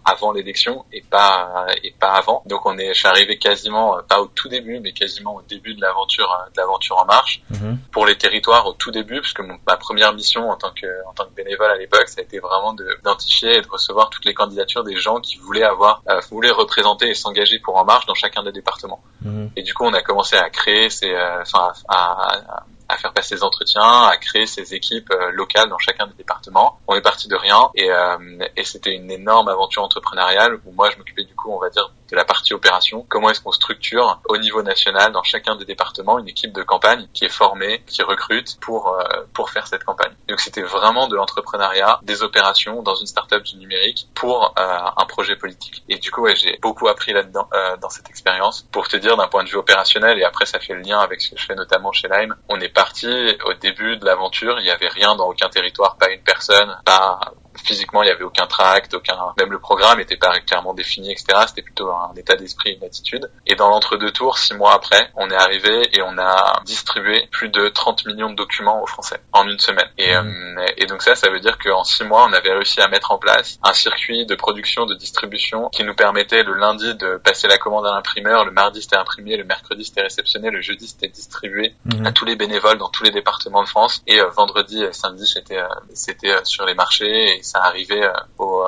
[0.04, 2.44] avant l'élection et pas et pas avant.
[2.46, 5.76] Donc on est, je suis arrivé quasiment pas au tout début, mais quasiment au début
[5.76, 7.78] de l'aventure de l'aventure en marche mhm.
[7.92, 11.24] pour les territoires au tout début, puisque ma première mission en tant que en tant
[11.26, 14.84] que bénévole à l'époque, ça a été vraiment d'identifier et de recevoir toutes les candidatures
[14.84, 18.44] des gens qui voulaient avoir euh, voulaient représenter et s'engager pour en marche dans chacun
[18.44, 19.02] des départements.
[19.22, 19.52] Mhm.
[19.56, 23.14] Et du coup, on a commencé à créer ces, euh, enfin, à, à, à faire
[23.14, 26.80] passer des entretiens, à créer ces équipes euh, locales dans chacun des départements.
[26.88, 28.18] On est parti de rien et, euh,
[28.56, 31.92] et c'était une énorme aventure entrepreneuriale où moi je m'occupais du coup, on va dire,
[32.10, 33.06] de la partie opération.
[33.10, 37.08] Comment est-ce qu'on structure au niveau national dans chacun des départements une équipe de campagne
[37.14, 39.04] qui est formée, qui recrute pour euh,
[39.34, 40.14] pour faire cette campagne.
[40.28, 45.36] Donc c'était vraiment de l'entrepreneuriat, des opérations dans une start-up du numérique pour un projet
[45.36, 45.84] politique.
[45.90, 47.48] Et du coup, ouais, j'ai beaucoup appris là-dedans
[47.82, 48.68] dans cette expérience.
[48.72, 51.22] Pour te dire d'un point de vue opérationnel et après ça fait le lien avec
[51.22, 53.08] ce que je fais notamment chez Lime, on n'est pas parti,
[53.46, 57.18] au début de l'aventure, il y avait rien dans aucun territoire, pas une personne, pas
[57.58, 61.26] physiquement il y avait aucun tract, aucun même le programme était pas clairement défini, etc.
[61.48, 63.30] C'était plutôt un état d'esprit, une attitude.
[63.46, 67.50] Et dans l'entre-deux tours, six mois après, on est arrivé et on a distribué plus
[67.50, 69.88] de 30 millions de documents aux Français en une semaine.
[69.98, 70.58] Et, mmh.
[70.60, 73.12] euh, et donc ça, ça veut dire qu'en six mois, on avait réussi à mettre
[73.12, 77.48] en place un circuit de production, de distribution qui nous permettait le lundi de passer
[77.48, 81.08] la commande à l'imprimeur, le mardi c'était imprimé, le mercredi c'était réceptionné, le jeudi c'était
[81.08, 82.06] distribué mmh.
[82.06, 85.28] à tous les bénévoles dans tous les départements de France et euh, vendredi et samedi
[85.28, 88.66] c'était euh, c'était sur les marchés et ça arrivait euh, aux,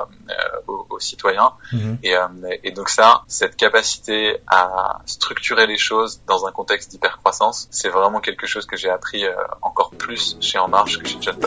[0.90, 1.54] aux, citoyens.
[1.72, 2.00] Mhm.
[2.04, 2.28] Et, euh,
[2.64, 8.20] et, donc ça, cette capacité à structurer les choses dans un contexte d'hypercroissance, c'est vraiment
[8.20, 11.38] quelque chose que j'ai appris euh, encore plus chez En Marche que chez John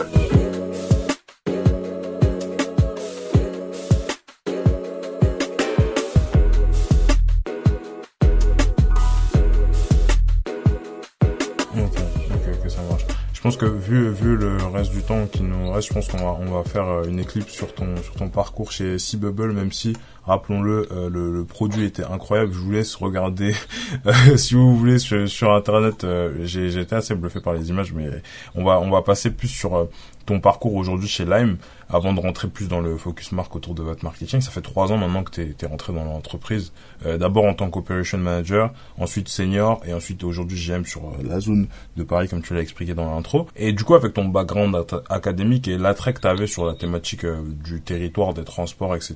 [13.49, 16.51] pense que vu le reste du temps qui nous reste, je pense qu'on va on
[16.51, 19.97] va faire euh, une éclipse sur ton sur ton parcours chez C-Bubble, même si
[20.29, 22.53] rappelons-le, euh, le, produit était incroyable.
[22.53, 23.53] Je vous laisse regarder
[24.05, 26.05] euh, si vous voulez sur, internet.
[26.43, 28.09] j'ai été assez bluffé par les images, mais
[28.55, 29.89] on va on va passer plus sur
[30.25, 31.57] ton parcours aujourd'hui chez Lime
[31.89, 34.41] avant de rentrer plus dans le focus marque autour de votre marketing.
[34.41, 36.71] Ça fait trois ans maintenant que tu es, rentré dans l'entreprise.
[37.05, 41.39] Euh, D'abord en tant qu'operation manager, ensuite senior et ensuite aujourd'hui GM sur euh, la
[41.39, 43.47] zone de Paris comme tu l'as expliqué dans l'intro.
[43.55, 44.77] Et du coup avec ton background
[45.09, 49.15] académique et l'attrait que tu avais sur la thématique euh, du territoire, des transports, etc.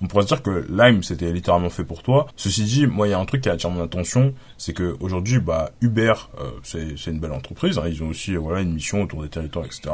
[0.00, 2.26] On pourrait se dire que Lime c'était littéralement fait pour toi.
[2.36, 5.38] Ceci dit, moi il y a un truc qui attire mon attention, c'est que aujourd'hui
[5.38, 7.78] bah Uber euh, c'est une belle entreprise.
[7.78, 7.84] Hein.
[7.86, 9.90] Ils ont aussi voilà une mission autour des territoires, etc.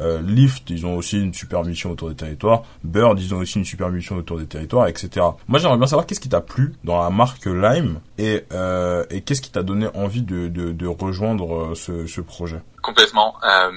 [0.00, 2.62] Euh, Lyft, ils ont aussi une super mission autour des territoires.
[2.84, 5.26] Bird, ils ont aussi une super mission autour des territoires, etc.
[5.48, 9.22] Moi, j'aimerais bien savoir qu'est-ce qui t'a plu dans la marque Lime et, euh, et
[9.22, 12.60] qu'est-ce qui t'a donné envie de, de, de rejoindre euh, ce, ce projet?
[12.82, 13.34] Complètement.
[13.42, 13.72] Euh,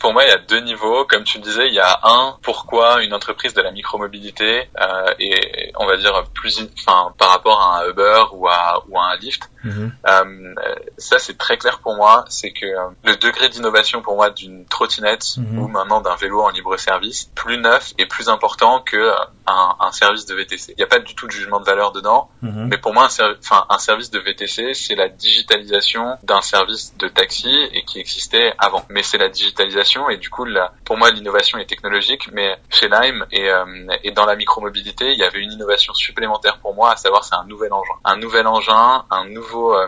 [0.00, 1.04] pour moi, il y a deux niveaux.
[1.04, 5.14] Comme tu le disais, il y a un pourquoi une entreprise de la micromobilité euh,
[5.18, 9.12] et on va dire plus, enfin par rapport à un Uber ou à ou à
[9.12, 9.50] un Lyft.
[9.64, 10.54] Euh,
[10.98, 12.24] ça, c'est très clair pour moi.
[12.28, 15.58] C'est que euh, le degré d'innovation pour moi d'une trottinette mhm.
[15.58, 19.14] ou maintenant d'un vélo en libre service, plus neuf et plus important que euh,
[19.46, 20.72] un, un service de VTC.
[20.72, 22.68] Il n'y a pas du tout de jugement de valeur dedans, mhm.
[22.68, 27.08] mais pour moi, un, enfin, un service de VTC, c'est la digitalisation d'un service de
[27.08, 28.84] taxi et qui existe avant.
[28.88, 30.46] Mais c'est la digitalisation et du coup,
[30.84, 32.30] pour moi, l'innovation est technologique.
[32.32, 33.64] Mais chez Lime et, euh,
[34.02, 37.34] et dans la micromobilité, il y avait une innovation supplémentaire pour moi, à savoir c'est
[37.34, 39.86] un nouvel engin, un nouvel engin, un nouveau, euh,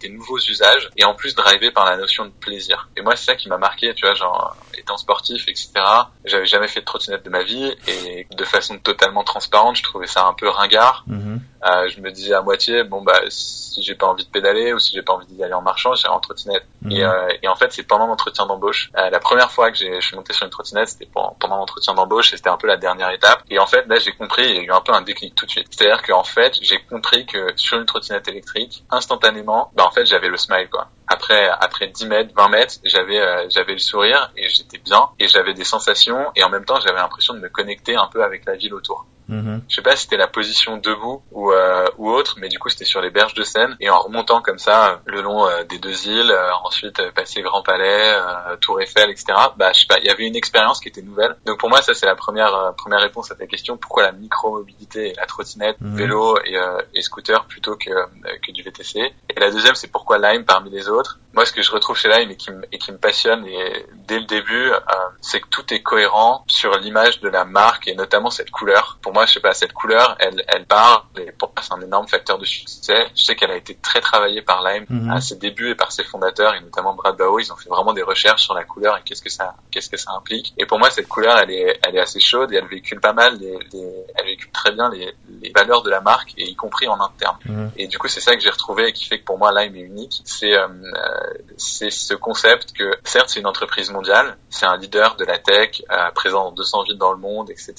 [0.00, 2.88] des nouveaux usages et en plus drivé par la notion de plaisir.
[2.96, 5.70] Et moi, c'est ça qui m'a marqué, tu vois, genre étant sportif, etc.
[6.24, 10.06] J'avais jamais fait de trottinette de ma vie et de façon totalement transparente, je trouvais
[10.06, 11.04] ça un peu ringard.
[11.08, 11.38] Mm-hmm.
[11.66, 14.78] Euh, je me disais à moitié, bon bah si j'ai pas envie de pédaler ou
[14.78, 16.64] si j'ai pas envie d'y aller en marchant, j'irai en trottinette.
[16.82, 16.92] Mhm.
[16.92, 18.90] Et, euh, et, en fait, c'est pendant l'entretien d'embauche.
[18.96, 22.32] Euh, la première fois que je suis monté sur une trottinette, c'était pendant, l'entretien d'embauche
[22.32, 23.42] et c'était un peu la dernière étape.
[23.50, 25.46] Et en fait, là, j'ai compris, il y a eu un peu un déclic tout
[25.46, 25.66] de suite.
[25.70, 30.28] C'est-à-dire qu'en fait, j'ai compris que sur une trottinette électrique, instantanément, bah en fait, j'avais
[30.28, 30.88] le smile quoi.
[31.08, 35.28] Après, après 10 mètres, 20 mètres, j'avais euh, j'avais le sourire et j'étais bien et
[35.28, 38.44] j'avais des sensations et en même temps, j'avais l'impression de me connecter un peu avec
[38.46, 39.06] la ville autour.
[39.28, 42.58] Mm Je sais pas si c'était la position debout ou euh, ou autre, mais du
[42.58, 45.64] coup c'était sur les berges de Seine et en remontant comme ça le long euh,
[45.64, 48.14] des deux îles, euh, ensuite passer Grand Palais,
[48.60, 49.26] Tour Eiffel, etc.
[49.56, 51.36] Bah je sais pas, il y avait une expérience qui était nouvelle.
[51.44, 53.76] Donc pour moi ça c'est la première première réponse à ta question.
[53.76, 55.96] Pourquoi la micro-mobilité la trottinette, mhm.
[55.96, 56.56] vélo et,
[56.94, 57.90] et scooter plutôt que
[58.46, 60.95] que du VTC Et la deuxième c'est pourquoi Lime parmi les autres?
[61.34, 64.18] Moi ce que je retrouve chez Lime et qui, et qui me passionne et dès
[64.18, 64.72] le début,
[65.20, 68.98] c'est que tout est cohérent sur l'image de la marque et notamment cette couleur.
[69.02, 71.80] Pour moi, je sais pas, cette couleur, elle, elle parle, et pour moi, c'est un
[71.80, 73.06] énorme facteur de succès.
[73.14, 75.10] Je sais qu'elle a été très travaillée par Lime mhm.
[75.10, 77.92] à ses débuts et par ses fondateurs, et notamment Brad Bao, ils ont fait vraiment
[77.92, 80.54] des recherches sur la couleur et qu'est-ce que ça, qu'est-ce que ça implique.
[80.58, 83.12] Et pour moi, cette couleur, elle est, elle est assez chaude et elle véhicule pas
[83.12, 86.54] mal les, les elle véhicule très bien les, les valeurs de la marque et y
[86.54, 87.36] compris en interne.
[87.44, 87.70] Mhm.
[87.76, 89.76] Et du coup, c'est ça que j'ai retrouvé et qui fait que pour moi, Lime
[89.76, 90.22] est unique.
[90.24, 90.68] C'est, euh,
[91.56, 95.82] c'est ce concept que, certes, c'est une entreprise mondiale, c'est un leader de la tech,
[95.90, 97.74] euh, présent dans 200 villes dans le monde, etc.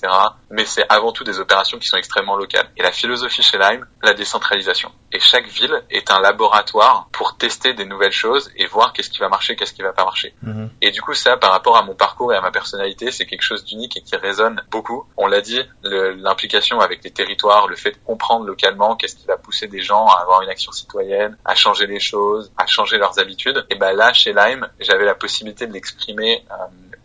[0.49, 2.69] Mais c'est avant tout des opérations qui sont extrêmement locales.
[2.77, 4.91] Et la philosophie chez Lime, la décentralisation.
[5.11, 9.19] Et chaque ville est un laboratoire pour tester des nouvelles choses et voir qu'est-ce qui
[9.19, 10.35] va marcher, qu'est-ce qui va pas marcher.
[10.41, 10.69] Mhm.
[10.81, 13.41] Et du coup, ça, par rapport à mon parcours et à ma personnalité, c'est quelque
[13.41, 15.07] chose d'unique et qui résonne beaucoup.
[15.17, 19.37] On l'a dit, l'implication avec les territoires, le fait de comprendre localement qu'est-ce qui va
[19.37, 23.19] pousser des gens à avoir une action citoyenne, à changer les choses, à changer leurs
[23.19, 23.65] habitudes.
[23.69, 26.55] Et ben là, chez Lime, j'avais la possibilité de l'exprimer euh,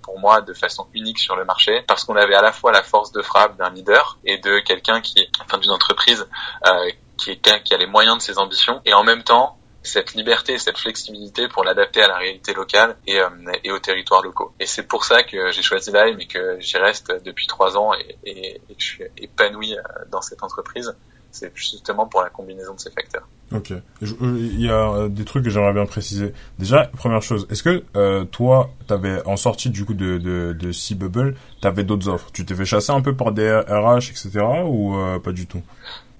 [0.02, 2.83] pour moi de façon unique sur le marché parce qu'on avait à la fois la
[2.83, 6.26] force de frappe d'un leader et de quelqu'un qui, enfin d'une entreprise
[6.66, 10.14] euh, qui, est, qui a les moyens de ses ambitions et en même temps cette
[10.14, 13.28] liberté, cette flexibilité pour l'adapter à la réalité locale et, euh,
[13.64, 14.52] et aux territoires locaux.
[14.61, 17.92] Et c'est pour ça que j'ai choisi Lime et que j'y reste depuis trois ans
[17.94, 19.76] et, et, et, je suis épanoui
[20.11, 20.94] dans cette entreprise.
[21.33, 23.27] C'est justement pour la combinaison de ces facteurs.
[23.55, 23.73] Ok.
[24.01, 26.33] Il y a euh, des trucs que j'aimerais bien préciser.
[26.59, 30.73] Déjà, première chose, est-ce que euh, toi, t'avais en sortie du coup de de, de
[30.73, 32.31] C-Bubble, t'avais d'autres offres?
[32.33, 34.40] Tu t'es fait chasser un peu par des RH, etc.
[34.64, 35.62] ou euh, pas du tout?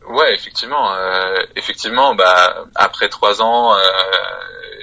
[0.09, 0.92] Ouais, effectivement.
[0.94, 3.79] Euh, effectivement, bah après trois ans euh,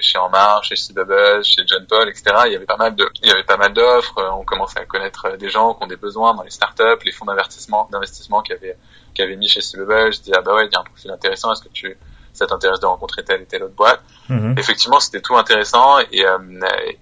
[0.00, 2.24] chez En Marche, chez C-Bubble, chez John Paul, etc.
[2.46, 4.20] Il y avait pas mal de, il y avait pas mal d'offres.
[4.38, 7.26] On commençait à connaître des gens qui ont des besoins dans les startups, les fonds
[7.26, 8.76] d'investissement, d'investissement qui avaient
[9.14, 10.12] qui avaient mis chez C-Bubble.
[10.12, 11.52] Je dis ah bah ouais, il y a un profil intéressant.
[11.52, 11.96] Est-ce que tu
[12.32, 14.00] ça t'intéresse de rencontrer telle et telle autre boîte?
[14.28, 14.54] Mhm.
[14.58, 16.38] Effectivement, c'était tout intéressant et, euh,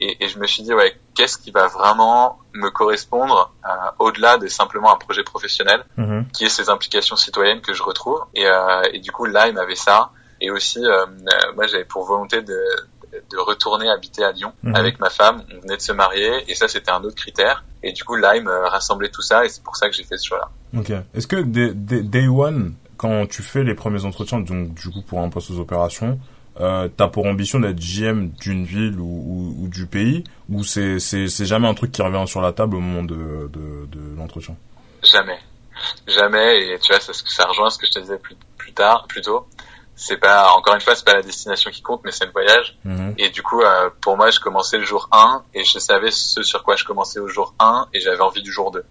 [0.01, 4.39] et, et, je me suis dit ouais, qu'est-ce qui va vraiment me correspondre euh, au-delà
[4.39, 6.27] de simplement un projet professionnel, mhm.
[6.33, 8.21] qui est ces implications citoyennes que je retrouve?
[8.35, 10.11] Et, euh, et du coup, là, il m'avait ça.
[10.41, 11.07] Et aussi, euh,
[11.57, 12.59] moi, j'avais pour volonté de,
[13.13, 14.75] de retourner habiter à Lyon mhm.
[14.75, 15.43] avec ma femme.
[15.55, 17.65] On venait de se marier et ça, c'était un autre critère.
[17.83, 20.29] Et du coup, Lime rassemblait tout ça et c'est pour ça que j'ai fait ce
[20.29, 20.49] choix-là.
[20.79, 20.93] Ok.
[21.15, 25.31] Est-ce que Day One, quand tu fais les premiers entretiens, donc du coup pour un
[25.31, 26.19] poste aux opérations,
[26.61, 31.47] euh, t'as pour ambition d'être GM d'une ville ou, ou, du pays, ou c'est c'est
[31.47, 34.57] jamais un truc qui revient sur la table au moment de de, de l'entretien?
[35.05, 35.39] Jamais,
[36.09, 36.73] jamais.
[36.73, 39.23] Et tu vois, ça, ça rejoint ce que je te disais plus plus tard, plus
[39.23, 39.47] tôt.
[40.01, 42.79] C'est pas encore une fois, c'est pas la destination qui compte, mais c'est le voyage.
[42.85, 43.15] Mhm.
[43.19, 46.43] Et du coup, euh, pour moi, je commençais le jour 1 et je savais ce
[46.45, 48.85] sur quoi je commençais au jour 1 et j'avais envie du jour 2.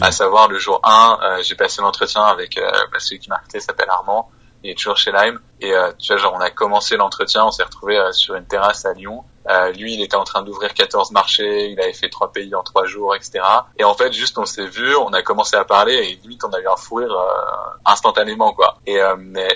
[0.00, 3.36] À savoir le jour 1, euh, j'ai passé l'entretien avec euh, bah, celui qui m'a
[3.36, 4.30] recruté, s'appelle Armand,
[4.66, 5.40] il est toujours chez Lime.
[5.60, 8.84] Et euh, tu vois, genre on a commencé l'entretien, on s'est retrouvé sur une terrasse
[8.84, 9.24] à Lyon.
[9.76, 12.84] lui, il était en train d'ouvrir 14 marchés, il avait fait trois pays en trois
[12.84, 13.40] jours, etc.
[13.78, 16.52] Et en fait, juste on s'est vu, on a commencé à parler et limite on
[16.52, 17.16] a eu un fou rire
[17.84, 18.78] instantanément, quoi.
[18.86, 18.98] Et,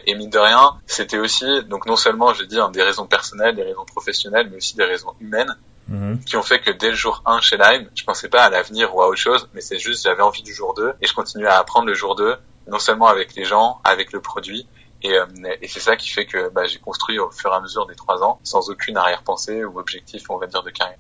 [0.06, 3.56] et mine de rien, c'était aussi donc non seulement, je dis, hein, des raisons personnelles,
[3.56, 5.54] des raisons professionnelles, mais aussi des raisons humaines.
[5.90, 6.20] Mhm.
[6.24, 8.94] qui ont fait que dès le jour 1 chez Lime, je pensais pas à l'avenir
[8.94, 11.48] ou à autre chose, mais c'est juste j'avais envie du jour 2 et je continuais
[11.48, 12.36] à apprendre le jour 2,
[12.68, 14.68] non seulement avec les gens, avec le produit,
[15.02, 15.26] et, euh,
[15.60, 17.94] et c'est ça qui fait que bah, j'ai construit au fur et à mesure des
[17.94, 20.98] trois ans, sans aucune arrière-pensée ou objectif, on va dire, de carrière.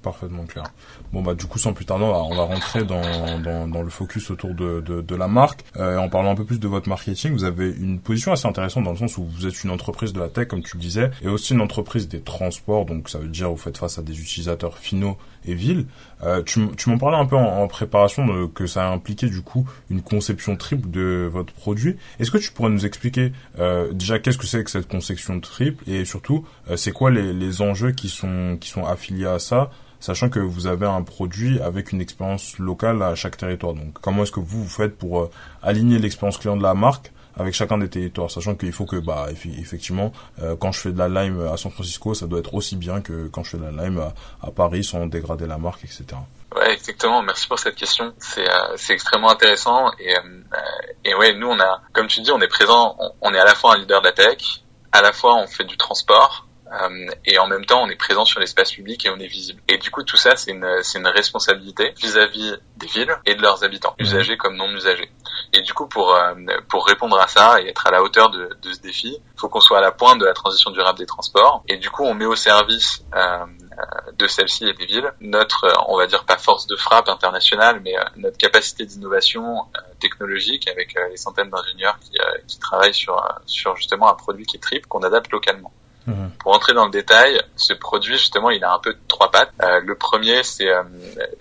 [0.00, 0.64] Parfaitement clair.
[1.12, 3.90] Bon bah du coup sans plus tarder, on va, on va rentrer dans, dans, le
[3.90, 5.64] focus autour de, de, la marque.
[5.76, 8.84] Euh, en parlant un peu plus de votre marketing, vous avez une position assez intéressante
[8.84, 11.10] dans le sens où vous êtes une entreprise de la tech, comme tu le disais,
[11.22, 14.18] et aussi une entreprise des transports, donc ça veut dire vous faites face à des
[14.20, 15.86] utilisateurs finaux et villes.
[16.22, 19.68] Euh, tu, tu m'en parlais un peu en, préparation de, que ça a du coup
[19.90, 21.96] une conception triple de votre produit.
[22.18, 25.82] Est-ce que tu pourrais nous expliquer euh, déjà qu'est-ce que c'est que cette conception triple
[25.88, 30.28] et surtout c'est quoi les, les enjeux qui sont qui sont affiliés à ça sachant
[30.28, 33.74] que vous avez un produit avec une expérience locale à chaque territoire.
[33.74, 35.30] Donc comment est-ce que vous vous faites pour euh,
[35.62, 39.28] aligner l'expérience client de la marque avec chacun des territoires, sachant qu'il faut que, bah,
[39.30, 42.76] effectivement, euh, quand je fais de la lime à San Francisco, ça doit être aussi
[42.76, 44.02] bien que quand je fais de la lime
[44.42, 46.04] à, Paris sans dégrader la marque, etc.
[46.54, 47.22] Ouais, exactement.
[47.22, 48.12] Merci pour cette question.
[48.18, 52.48] C'est euh, extrêmement intéressant et euh, ouais, nous on a, comme tu dis, on est
[52.48, 55.36] présent, on, on, est à la fois un leader de la tech, à la fois
[55.36, 56.46] on fait du transport,
[57.24, 59.60] et en même temps on est présent sur l'espace public et on est visible.
[59.68, 63.64] Et du coup tout ça c'est une, une responsabilité vis-à-vis des villes et de leurs
[63.64, 64.02] habitants, mmh.
[64.02, 65.10] usagers comme non usagers.
[65.52, 66.34] Et du coup pour euh,
[66.68, 69.60] pour répondre à ça et être à la hauteur de, de ce défi, faut qu'on
[69.60, 71.64] soit à la pointe de la transition durable des transports.
[71.68, 73.46] Et du coup on met au service euh,
[74.16, 77.94] de celle-ci et des villes notre on va dire pas force de frappe internationale mais
[78.16, 79.66] notre capacité d'innovation
[79.98, 84.60] technologique avec les centaines d'ingénieurs qui, qui travaillent sur sur justement un produit qui est
[84.60, 85.72] triple qu'on adapte localement.
[86.10, 86.30] Mhm.
[86.38, 89.52] Pour entrer dans le détail, ce produit justement, il a un peu trois pattes.
[89.62, 90.82] Euh, le premier, c'est euh,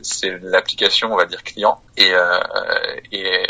[0.02, 2.40] c'est l'application, on va dire client, et, euh,
[3.12, 3.48] et,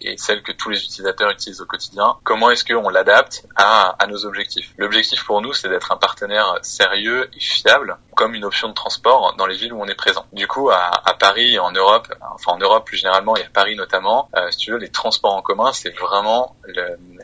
[0.00, 2.16] et celle que tous les utilisateurs utilisent au quotidien.
[2.22, 4.72] Comment est-ce qu'on l'adapte à, à nos objectifs?
[4.76, 9.34] L'objectif pour nous, c'est d'être un partenaire sérieux et fiable, comme une option de transport
[9.36, 10.26] dans les villes où on est présent.
[10.32, 13.74] Du coup, à, à Paris, en Europe, enfin en Europe plus généralement et à Paris
[13.74, 16.56] notamment, euh, si tu veux, les transports en commun, c'est vraiment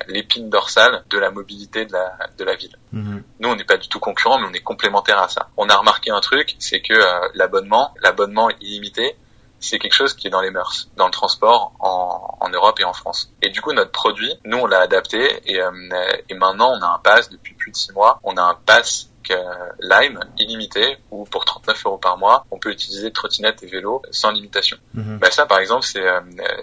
[0.09, 2.77] l'épine dorsale de la mobilité de la, de la ville.
[2.93, 3.23] Mhm.
[3.41, 5.49] Nous, on n'est pas du tout concurrent, mais on est complémentaire à ça.
[5.57, 9.17] On a remarqué un truc, c'est que euh, l'abonnement, l'abonnement illimité,
[9.61, 12.85] c'est quelque chose qui est dans les mœurs, dans le transport en, en, Europe et
[12.85, 13.31] en France.
[13.43, 15.71] Et du coup, notre produit, nous, on l'a adapté et, euh,
[16.29, 18.21] et maintenant, on a un pass depuis plus de six mois.
[18.25, 19.09] On a un pass
[19.81, 24.31] Lime illimité où pour 39 euros par mois, on peut utiliser trottinette et vélo sans
[24.31, 24.77] limitation.
[24.95, 25.19] Mhm.
[25.19, 26.21] Bah ça, par exemple, c'est euh,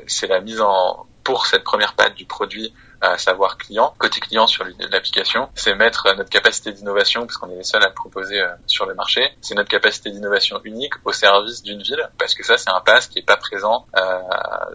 [0.08, 4.48] c'est la mise en pour cette première patte du produit à savoir client, côté client
[4.48, 8.40] sur l'application, c'est mettre notre capacité d'innovation, parce qu'on est les seuls à le proposer
[8.40, 12.44] euh, sur le marché, c'est notre capacité d'innovation unique au service d'une ville, parce que
[12.44, 14.20] ça c'est un pass qui est pas présent euh,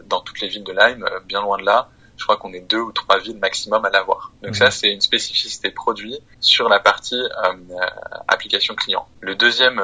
[0.06, 1.88] dans toutes les villes de Lyme, euh, bien loin de là.
[2.16, 4.32] Je crois qu'on est deux ou trois villes maximum à l'avoir.
[4.42, 4.70] Donc ça, mhm.
[4.70, 7.20] c'est une spécificité produit sur la partie
[8.26, 9.06] application client.
[9.20, 9.82] Le deuxième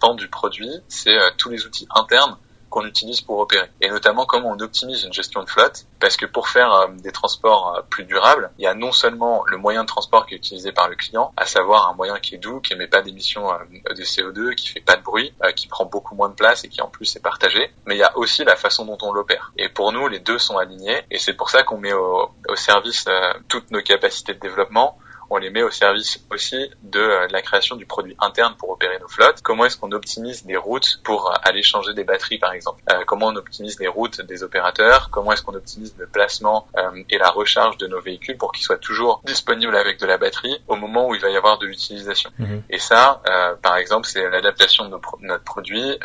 [0.00, 2.38] pan du produit, c'est tous les outils internes
[2.70, 3.68] qu'on utilise pour opérer.
[3.80, 7.12] Et notamment comment on optimise une gestion de flotte, parce que pour faire euh, des
[7.12, 10.36] transports euh, plus durables, il y a non seulement le moyen de transport qui est
[10.38, 13.50] utilisé par le client, à savoir un moyen qui est doux, qui émet pas d'émissions
[13.50, 16.68] euh, de CO2, qui fait pas de bruit, qui prend beaucoup moins de place et
[16.68, 19.52] qui en plus est partagé, mais il y a aussi la façon dont on l'opère.
[19.56, 22.56] Et pour nous, les deux sont alignés, et c'est pour ça qu'on met au, au
[22.56, 23.06] service
[23.48, 24.98] toutes nos capacités de développement
[25.30, 28.98] on les met au service aussi de euh, la création du produit interne pour opérer
[28.98, 29.40] nos flottes.
[29.42, 32.82] Comment est-ce qu'on optimise des routes pour euh, aller changer des batteries par exemple?
[32.90, 35.10] Euh, Comment on optimise les routes des opérateurs?
[35.10, 36.66] Comment est-ce qu'on optimise le placement
[37.08, 40.62] et la recharge de nos véhicules pour qu'ils soient toujours disponibles avec de la batterie
[40.68, 42.30] au moment où il va y avoir de l'utilisation?
[42.38, 42.62] Mhm.
[42.70, 43.22] Et ça,
[43.62, 45.98] par exemple, c'est l'adaptation de notre produit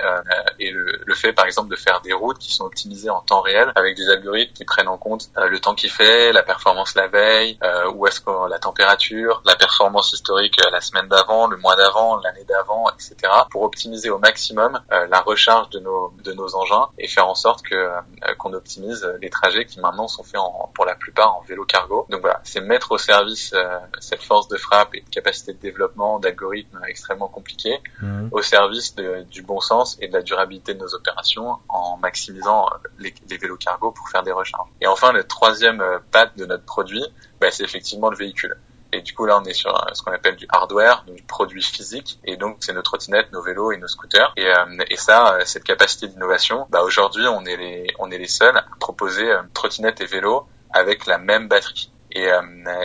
[0.60, 3.72] et le, fait par exemple de faire des routes qui sont optimisées en temps réel
[3.76, 7.58] avec des algorithmes qui prennent en compte le temps qu'il fait, la performance la veille,
[7.94, 9.13] où est-ce que la température
[9.46, 13.16] la performance historique euh, la semaine d'avant, le mois d'avant, l'année d'avant, etc.
[13.50, 17.36] pour optimiser au maximum euh, la recharge de nos de nos engins et faire en
[17.36, 18.02] sorte que euh,
[18.38, 22.06] qu'on optimise les trajets qui maintenant sont faits en, pour la plupart en vélo cargo.
[22.10, 23.54] Donc voilà, c'est mettre au service
[24.00, 28.30] cette force de frappe et de capacité de développement d'algorithmes extrêmement compliqués mmh.
[28.32, 32.70] au service de, du bon sens et de la durabilité de nos opérations en maximisant
[33.00, 34.70] les, les vélos cargo pour faire des recharges.
[34.82, 37.04] Et enfin, le troisième patte de notre produit,
[37.40, 38.58] bah, c'est effectivement le véhicule.
[38.94, 41.64] Et du coup, là, on est sur ce qu'on appelle du hardware, donc du produit
[41.64, 42.20] physique.
[42.26, 44.32] Et donc, c'est nos trottinettes, nos vélos et nos scooters.
[44.38, 48.20] Et, euh, et ça, euh, cette capacité d'innovation, bah, aujourd'hui, on est les, on est
[48.20, 52.30] les seuls à proposer euh, trottinettes et vélos avec la même batterie et,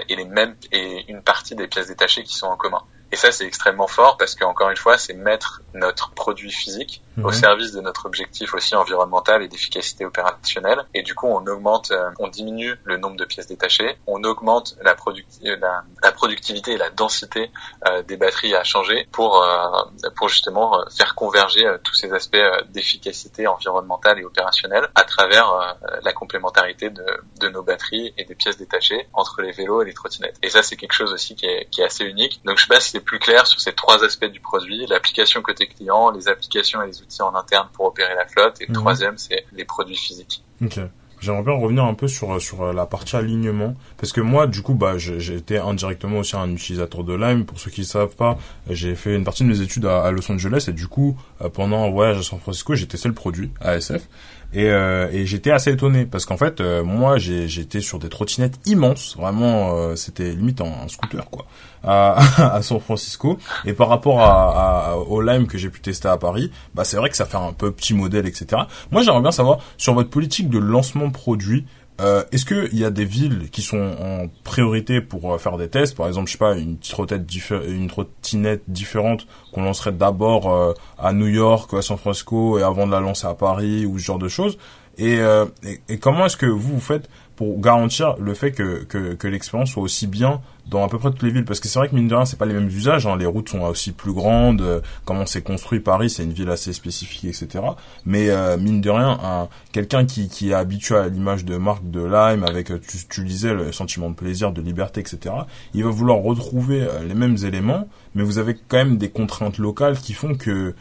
[0.08, 2.82] et les mêmes et une partie des pièces détachées qui sont en commun.
[3.12, 7.28] Et ça, c'est extrêmement fort parce qu'encore une fois, c'est mettre notre produit physique au
[7.28, 7.32] mhm.
[7.32, 10.84] service de notre objectif aussi environnemental et d'efficacité opérationnelle.
[10.94, 14.76] Et du coup, on augmente, euh, on diminue le nombre de pièces détachées, on augmente
[14.82, 14.96] la,
[15.42, 17.50] la, la productivité et la densité
[17.86, 19.82] euh, des batteries à changer pour euh,
[20.16, 22.36] pour justement faire converger tous ces aspects
[22.70, 27.04] d'efficacité environnementale et opérationnelle à travers la complémentarité de,
[27.40, 30.36] de nos batteries et des pièces détachées entre les vélos et les trottinettes.
[30.42, 32.40] Et ça, c'est quelque chose aussi qui est, qui est assez unique.
[32.44, 35.42] Donc, je sais pas si c'est plus clair sur ces trois aspects du produit l'application
[35.42, 38.60] côté client, les applications et les outils en interne pour opérer la flotte.
[38.60, 38.80] Et le mhm.
[38.80, 40.42] troisième, c'est les produits physiques.
[40.62, 40.80] Ok.
[41.20, 44.74] J'aimerais bien revenir un peu sur sur la partie alignement parce que moi du coup
[44.74, 48.38] bah j'ai été indirectement aussi un utilisateur de Lime pour ceux qui savent pas
[48.70, 51.84] j'ai fait une partie de mes études à, Los Angeles et du coup euh, pendant
[51.84, 54.08] un voyage à San Francisco j'ai testé le produit ASF
[54.52, 58.58] et, euh, et j'étais assez étonné parce qu'en fait euh, moi j'étais sur des trottinettes
[58.64, 59.16] immenses.
[59.18, 61.44] Vraiment euh, c'était limite un, scooter quoi.
[61.84, 62.18] À,
[62.56, 63.38] à, San Francisco.
[63.66, 66.96] Et par rapport à, à au Lime que j'ai pu tester à Paris bah c'est
[66.96, 70.10] vrai que ça fait un peu petit modèle etc moi j'aimerais bien savoir sur votre
[70.10, 71.66] politique de lancement produit
[72.00, 75.68] euh, Est-ce qu'il y a des villes qui sont en priorité pour euh, faire des
[75.68, 75.96] tests?
[75.96, 81.26] Par exemple, je sais pas, une trottinette, trottinette différente qu'on lancerait d'abord euh, à New
[81.26, 84.28] York, à San Francisco, et avant de la lancer à Paris, ou ce genre de
[84.28, 84.58] choses.
[84.98, 85.46] Et, euh,
[85.88, 87.08] et comment est-ce que vous, vous faites
[87.38, 91.10] pour garantir le fait que, que, que l'expérience soit aussi bien dans à peu près
[91.10, 92.66] toutes les villes parce que c'est vrai que mine de rien c'est pas les mêmes
[92.66, 93.16] usages hein.
[93.16, 96.72] les routes sont aussi plus grandes euh, comment c'est construit Paris c'est une ville assez
[96.72, 97.64] spécifique etc
[98.04, 101.88] mais euh, mine de rien un, quelqu'un qui, qui est habitué à l'image de marque
[101.88, 105.32] de Lime avec euh, tu, tu disais le sentiment de plaisir de liberté etc
[105.74, 109.96] il va vouloir retrouver les mêmes éléments mais vous avez quand même des contraintes locales
[109.96, 110.74] qui font que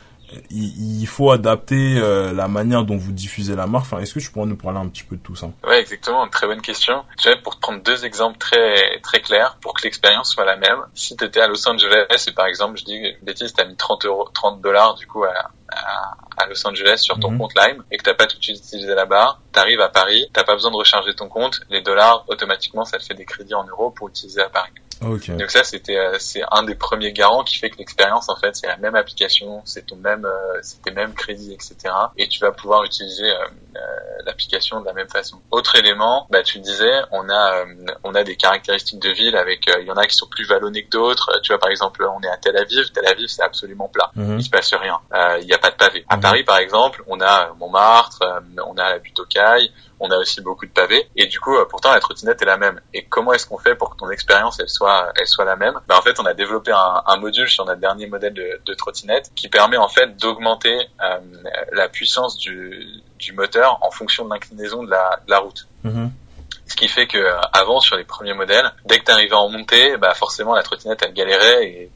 [0.51, 3.85] il, faut adapter euh, la manière dont vous diffusez la marque.
[3.85, 5.49] Enfin, est-ce que tu pourrais nous parler un petit peu de tout ça?
[5.63, 6.23] Ouais, exactement.
[6.25, 7.03] Une très bonne question.
[7.21, 10.79] Je pour te prendre deux exemples très très clairs pour que l'expérience soit la même.
[10.95, 14.05] Si tu étais à Los Angeles et par exemple, je dis bêtise, t'as mis 30
[14.05, 15.51] euros, 30 dollars du coup à,
[16.37, 17.37] à, Los Angeles sur ton mhm.
[17.39, 20.71] compte Lime et que t'as pas tout utilisé là-bas, t'arrives à Paris, t'as pas besoin
[20.71, 24.09] de recharger ton compte, les dollars automatiquement ça te fait des crédits en euros pour
[24.09, 24.71] utiliser à Paris.
[25.01, 25.33] Okay.
[25.33, 28.55] Donc ça c'était euh, c'est un des premiers garants qui fait que l'expérience en fait
[28.55, 31.93] c'est la même application, c'est ton même euh, c'est tes mêmes crédits etc.
[32.17, 33.81] Et tu vas pouvoir utiliser euh,
[34.25, 35.39] l'application de la même façon.
[35.51, 37.65] Autre élément, bah tu disais on a
[38.03, 40.83] on a des caractéristiques de ville avec il y en a qui sont plus vallonnés
[40.83, 41.39] que d'autres.
[41.43, 44.39] Tu vois par exemple on est à Tel Aviv, Tel Aviv c'est absolument plat, mhm.
[44.39, 44.99] il se passe rien,
[45.39, 46.05] il n'y a pas de pavé.
[46.09, 46.21] À mhm.
[46.21, 48.23] Paris par exemple on a Montmartre,
[48.65, 51.55] on a la butte aux Cailles, on a aussi beaucoup de pavés et du coup
[51.55, 52.79] euh, pourtant la trottinette est la même.
[52.93, 55.79] Et comment est-ce qu'on fait pour que ton expérience elle soit elle soit la même?
[55.87, 58.73] Ben, en fait on a développé un, un, module sur notre dernier modèle de, de
[58.73, 61.19] trottinette qui permet en fait d'augmenter euh,
[61.73, 62.85] la puissance du,
[63.17, 65.67] du moteur en fonction de l'inclinaison de la, de la route.
[65.85, 66.09] Mm-hmm.
[66.67, 69.49] Ce qui fait que euh, avant sur les premiers modèles, dès que tu arrivais en
[69.49, 71.91] montée, bah forcément la trottinette elle galérait et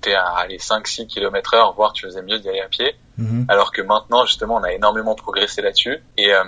[0.00, 2.96] t'étais à aller 5-6 km heure, voire tu faisais mieux d'y aller à pied.
[3.18, 3.46] Mhm.
[3.48, 6.02] Alors que maintenant, justement, on a énormément progressé là-dessus.
[6.16, 6.42] Et, euh,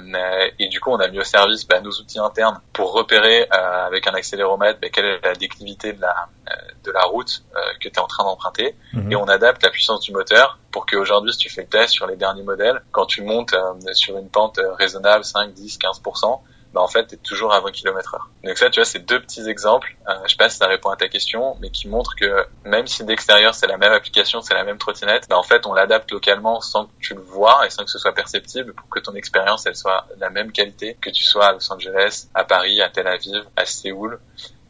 [0.58, 3.86] et du coup, on a mis au service bah, nos outils internes pour repérer euh,
[3.86, 7.44] avec un accéléromètre bah, quelle est la déclivité de la, euh, de la route
[7.80, 8.74] que tu es en train d'emprunter.
[8.94, 9.12] Mhm.
[9.12, 12.06] Et on adapte la puissance du moteur pour qu'aujourd'hui, si tu fais le test sur
[12.06, 13.54] les derniers modèles, quand tu montes
[13.92, 16.40] sur une pente raisonnable, 5, 10, 15%,
[16.72, 18.30] bah en fait, t'es toujours à 20 km heure.
[18.44, 19.96] Donc ça, tu vois, c'est deux petits exemples.
[20.08, 22.86] Euh, je sais pas si ça répond à ta question, mais qui montrent que même
[22.86, 26.10] si d'extérieur c'est la même application, c'est la même trottinette, bah en fait, on l'adapte
[26.10, 29.14] localement sans que tu le vois et sans que ce soit perceptible pour que ton
[29.14, 32.88] expérience elle soit la même qualité que tu sois à Los Angeles, à Paris, à
[32.88, 34.18] Tel Aviv, à Séoul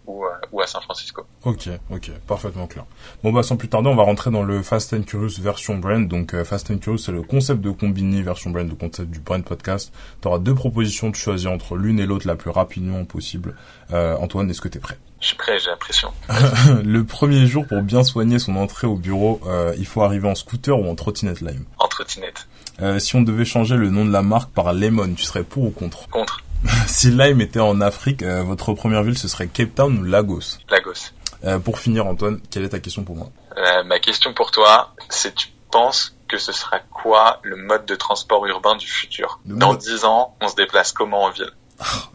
[0.06, 1.24] ou, ou à San Francisco.
[1.44, 2.84] Ok, ok, parfaitement clair.
[3.22, 6.06] Bon bah sans plus tarder, on va rentrer dans le Fast and Curious version brand.
[6.06, 9.20] Donc euh, Fast and Curious, c'est le concept de combiner version brand, le concept du
[9.20, 9.92] brand podcast.
[10.20, 13.56] Tu auras deux propositions de choisir entre l'une et l'autre la plus rapidement possible.
[13.92, 14.98] Euh, Antoine, est-ce que tu es prêt?
[15.20, 16.12] Je suis prêt, j'ai la pression.
[16.84, 20.34] le premier jour, pour bien soigner son entrée au bureau, euh, il faut arriver en
[20.34, 21.64] scooter ou en trottinette Lime?
[21.78, 22.48] En trottinette.
[22.80, 25.64] Euh, si on devait changer le nom de la marque par Lemon, tu serais pour
[25.64, 26.08] ou contre?
[26.08, 26.42] Contre.
[26.86, 30.58] si Lime était en Afrique, euh, votre première ville ce serait Cape Town ou Lagos?
[30.70, 31.10] Lagos.
[31.44, 33.28] Euh, pour finir, Antoine, quelle est ta question pour moi?
[33.56, 37.94] Euh, Ma question pour toi, c'est tu penses que ce sera quoi le mode de
[37.94, 39.40] transport urbain du futur?
[39.44, 41.50] Dans dix ans, on se déplace comment en ville?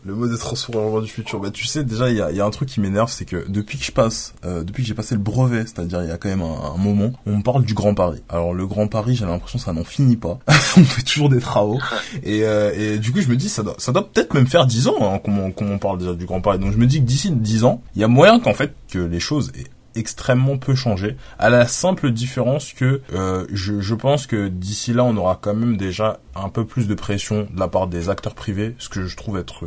[0.05, 1.39] Le mode de transport du futur.
[1.39, 3.83] Bah, tu sais, déjà, il y a, un truc qui m'énerve, c'est que depuis que
[3.83, 6.41] je passe, euh, depuis que j'ai passé le brevet, c'est-à-dire il y a quand même
[6.41, 8.21] un, moment, on me parle du Grand Paris.
[8.29, 10.39] Alors, le Grand Paris, j'ai l'impression ça n'en finit pas.
[10.77, 11.79] on fait toujours des travaux.
[12.23, 14.65] Et, euh, et du coup, je me dis, ça doit, ça doit peut-être même faire
[14.65, 16.59] 10 ans hein, qu'on on parle déjà du Grand Paris.
[16.59, 18.99] Donc, je me dis que d'ici 10 ans, il y a moyen qu'en fait, que
[18.99, 24.47] les choses aient extrêmement peu changé, à la simple différence que euh, je, pense que
[24.47, 27.87] d'ici là, on aura quand même déjà un peu plus de pression de la part
[27.87, 29.65] des acteurs privés, ce que je trouve être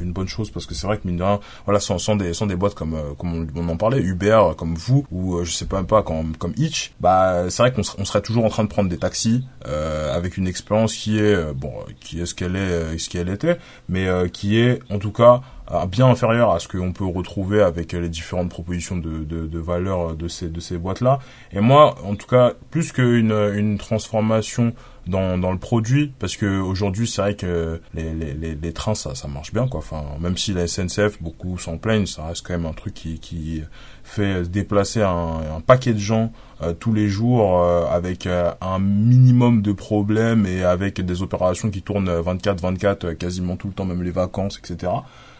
[0.00, 2.46] une, bonne chose, parce que c'est vrai que mine de rien, voilà, sans, des, sans
[2.46, 5.66] des boîtes comme, euh, comme on, en parlait, Uber, comme vous, ou euh, je sais
[5.66, 8.64] pas même pas, comme, comme Itch, bah c'est vrai qu'on on serait toujours en train
[8.64, 12.56] de prendre des taxis euh, avec une expérience qui est, bon, qui est ce qu'elle
[12.56, 13.58] est, ce qu'elle était,
[13.88, 15.40] mais qui est en tout cas
[15.88, 20.14] bien inférieur à ce qu'on peut retrouver avec les différentes propositions de, de, de valeur
[20.14, 21.20] de ces, de ces boîtes-là.
[21.52, 24.74] Et moi, en tout cas, plus qu'une une transformation
[25.06, 29.14] dans, dans le produit, parce que aujourd'hui, c'est vrai que les, les, les, trains, ça,
[29.14, 29.78] ça marche bien, quoi.
[29.78, 33.18] Enfin, même si la SNCF, beaucoup s'en plaignent, ça reste quand même un truc qui,
[33.18, 33.62] qui
[34.02, 38.78] fait déplacer un, un paquet de gens euh, tous les jours euh, avec euh, un
[38.78, 44.02] minimum de problèmes et avec des opérations qui tournent 24-24 quasiment tout le temps, même
[44.02, 44.92] les vacances, etc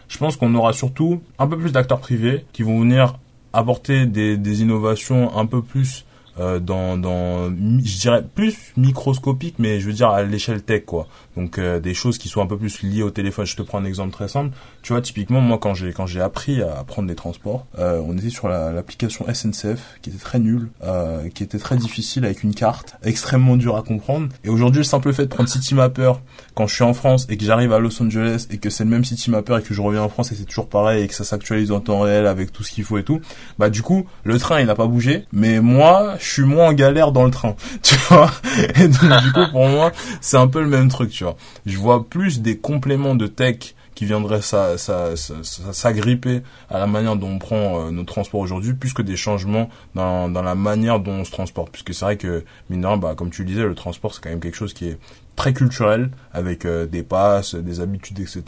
[0.07, 3.15] je pense qu'on aura surtout un peu plus d'acteurs privés qui vont venir
[3.53, 6.05] apporter des, innovations un peu plus
[6.39, 11.07] euh, dans, dans je dirais plus microscopique mais je veux dire à l'échelle tech quoi.
[11.37, 13.45] Donc euh, des choses qui sont un peu plus liées au téléphone.
[13.45, 14.55] Je te prends un exemple très simple.
[14.81, 18.17] Tu vois typiquement moi quand j'ai quand j'ai appris à prendre des transports euh, on
[18.17, 22.53] était sur l'application SNCF qui était très nulle euh, qui était très difficile avec une
[22.53, 24.29] carte extrêmement dure à comprendre.
[24.43, 26.13] Et aujourd'hui le simple fait de prendre Citymapper
[26.53, 28.89] quand je suis en France et que j'arrive à Los Angeles et que c'est le
[28.89, 31.23] même Citymapper et que je reviens en France et c'est toujours pareil et que ça
[31.23, 33.21] s'actualise en temps réel avec tout ce qu'il faut et tout
[33.59, 35.25] bah du coup le train il n'a pas bougé.
[35.31, 38.31] Mais moi suis moins en galère dans le train, tu vois.
[38.75, 41.35] Et donc du coup pour moi, c'est un peu le même truc, tu vois.
[41.65, 47.39] Je vois plus des compléments de tech qui viendraient s'agripper à la manière dont on
[47.39, 51.31] prend euh, nos transports aujourd'hui, plus que des changements dans, la manière dont on se
[51.31, 51.71] transporte.
[51.71, 54.57] Puisque c'est vrai que, mine bah, comme tu disais, le transport, c'est quand même quelque
[54.57, 54.99] chose qui est
[55.35, 58.43] très culturel, avec euh, des passes, des habitudes, etc.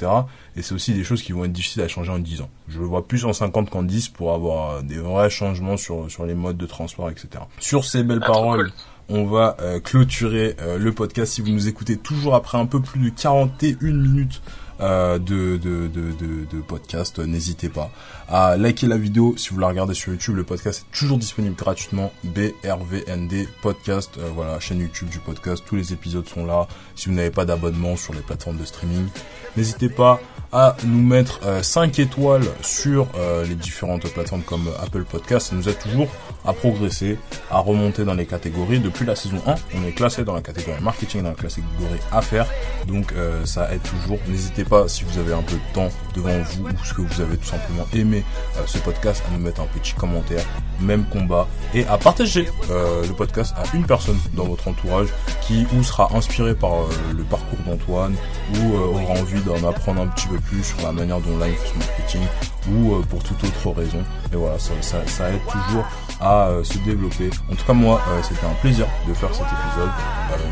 [0.56, 2.50] Et c'est aussi des choses qui vont être difficiles à changer en 10 ans.
[2.68, 6.10] Je le vois plus en 50 qu'en 10 pour avoir euh, des vrais changements sur,
[6.10, 7.44] sur les modes de transport, etc.
[7.60, 8.72] Sur ces belles ah, paroles,
[9.10, 11.32] on va clôturer le podcast.
[11.32, 16.62] Si vous nous écoutez toujours après un peu plus de 41 minutes euh, de, de,
[16.68, 17.90] podcast, n'hésitez pas
[18.30, 20.36] à liker la vidéo si vous la regardez sur YouTube.
[20.36, 22.12] Le podcast est toujours disponible gratuitement.
[22.24, 25.64] BRVND Podcast, euh, voilà, chaîne YouTube du podcast.
[25.66, 26.68] Tous les épisodes sont là.
[26.96, 29.08] Si vous n'avez pas d'abonnement sur les plateformes de streaming,
[29.56, 30.20] n'hésitez pas
[30.52, 33.08] à nous mettre 5 euh, étoiles sur
[33.48, 35.50] les différentes plateformes comme Apple Podcast.
[35.50, 36.08] Ça nous aide toujours
[36.46, 37.18] à progresser,
[37.52, 38.80] à remonter dans les catégories.
[38.80, 42.48] Depuis la saison 1, on est classé dans la catégorie marketing, dans la catégorie affaires.
[42.88, 43.14] Donc
[43.44, 44.20] ça aide toujours.
[44.28, 47.22] N'hésitez pas, si vous avez un peu de temps devant vous ou ce que vous
[47.22, 48.24] avez tout simplement aimé
[48.58, 50.44] euh, ce podcast, à nous mettre un petit commentaire,
[50.80, 55.08] même combat, et à partager euh, le podcast à une personne dans votre entourage
[55.42, 58.16] qui ou sera inspiré par euh, le parcours d'Antoine
[58.56, 62.22] ou aura envie d'en apprendre un petit peu plus sur la manière dont son marketing
[62.70, 64.04] ou pour toute autre raison.
[64.34, 65.86] Et voilà, ça, aide toujours
[66.20, 67.30] à se développer.
[67.52, 69.90] En tout cas, moi, c'était un plaisir de faire cet épisode.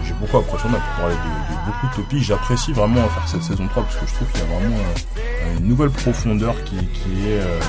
[0.03, 2.23] J'ai beaucoup apprécié, on a pu parler de, beaucoup de topics.
[2.23, 5.57] J'apprécie vraiment faire cette saison 3 parce que je trouve qu'il y a vraiment euh,
[5.57, 7.59] une nouvelle profondeur qui, qui est euh,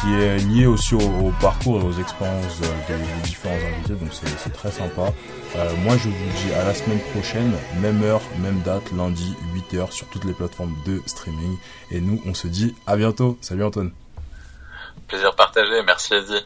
[0.00, 4.70] qui est liée aussi au, parcours et aux expériences des, différents invités, donc c'est très
[4.70, 5.12] sympa.
[5.56, 9.90] Euh, moi je vous dis à la semaine prochaine, même heure, même date, lundi 8h
[9.90, 11.56] sur toutes les plateformes de streaming.
[11.90, 13.36] Et nous on se dit à bientôt.
[13.40, 13.92] Salut Antoine.
[15.08, 16.32] Plaisir partagé, merci Eddie.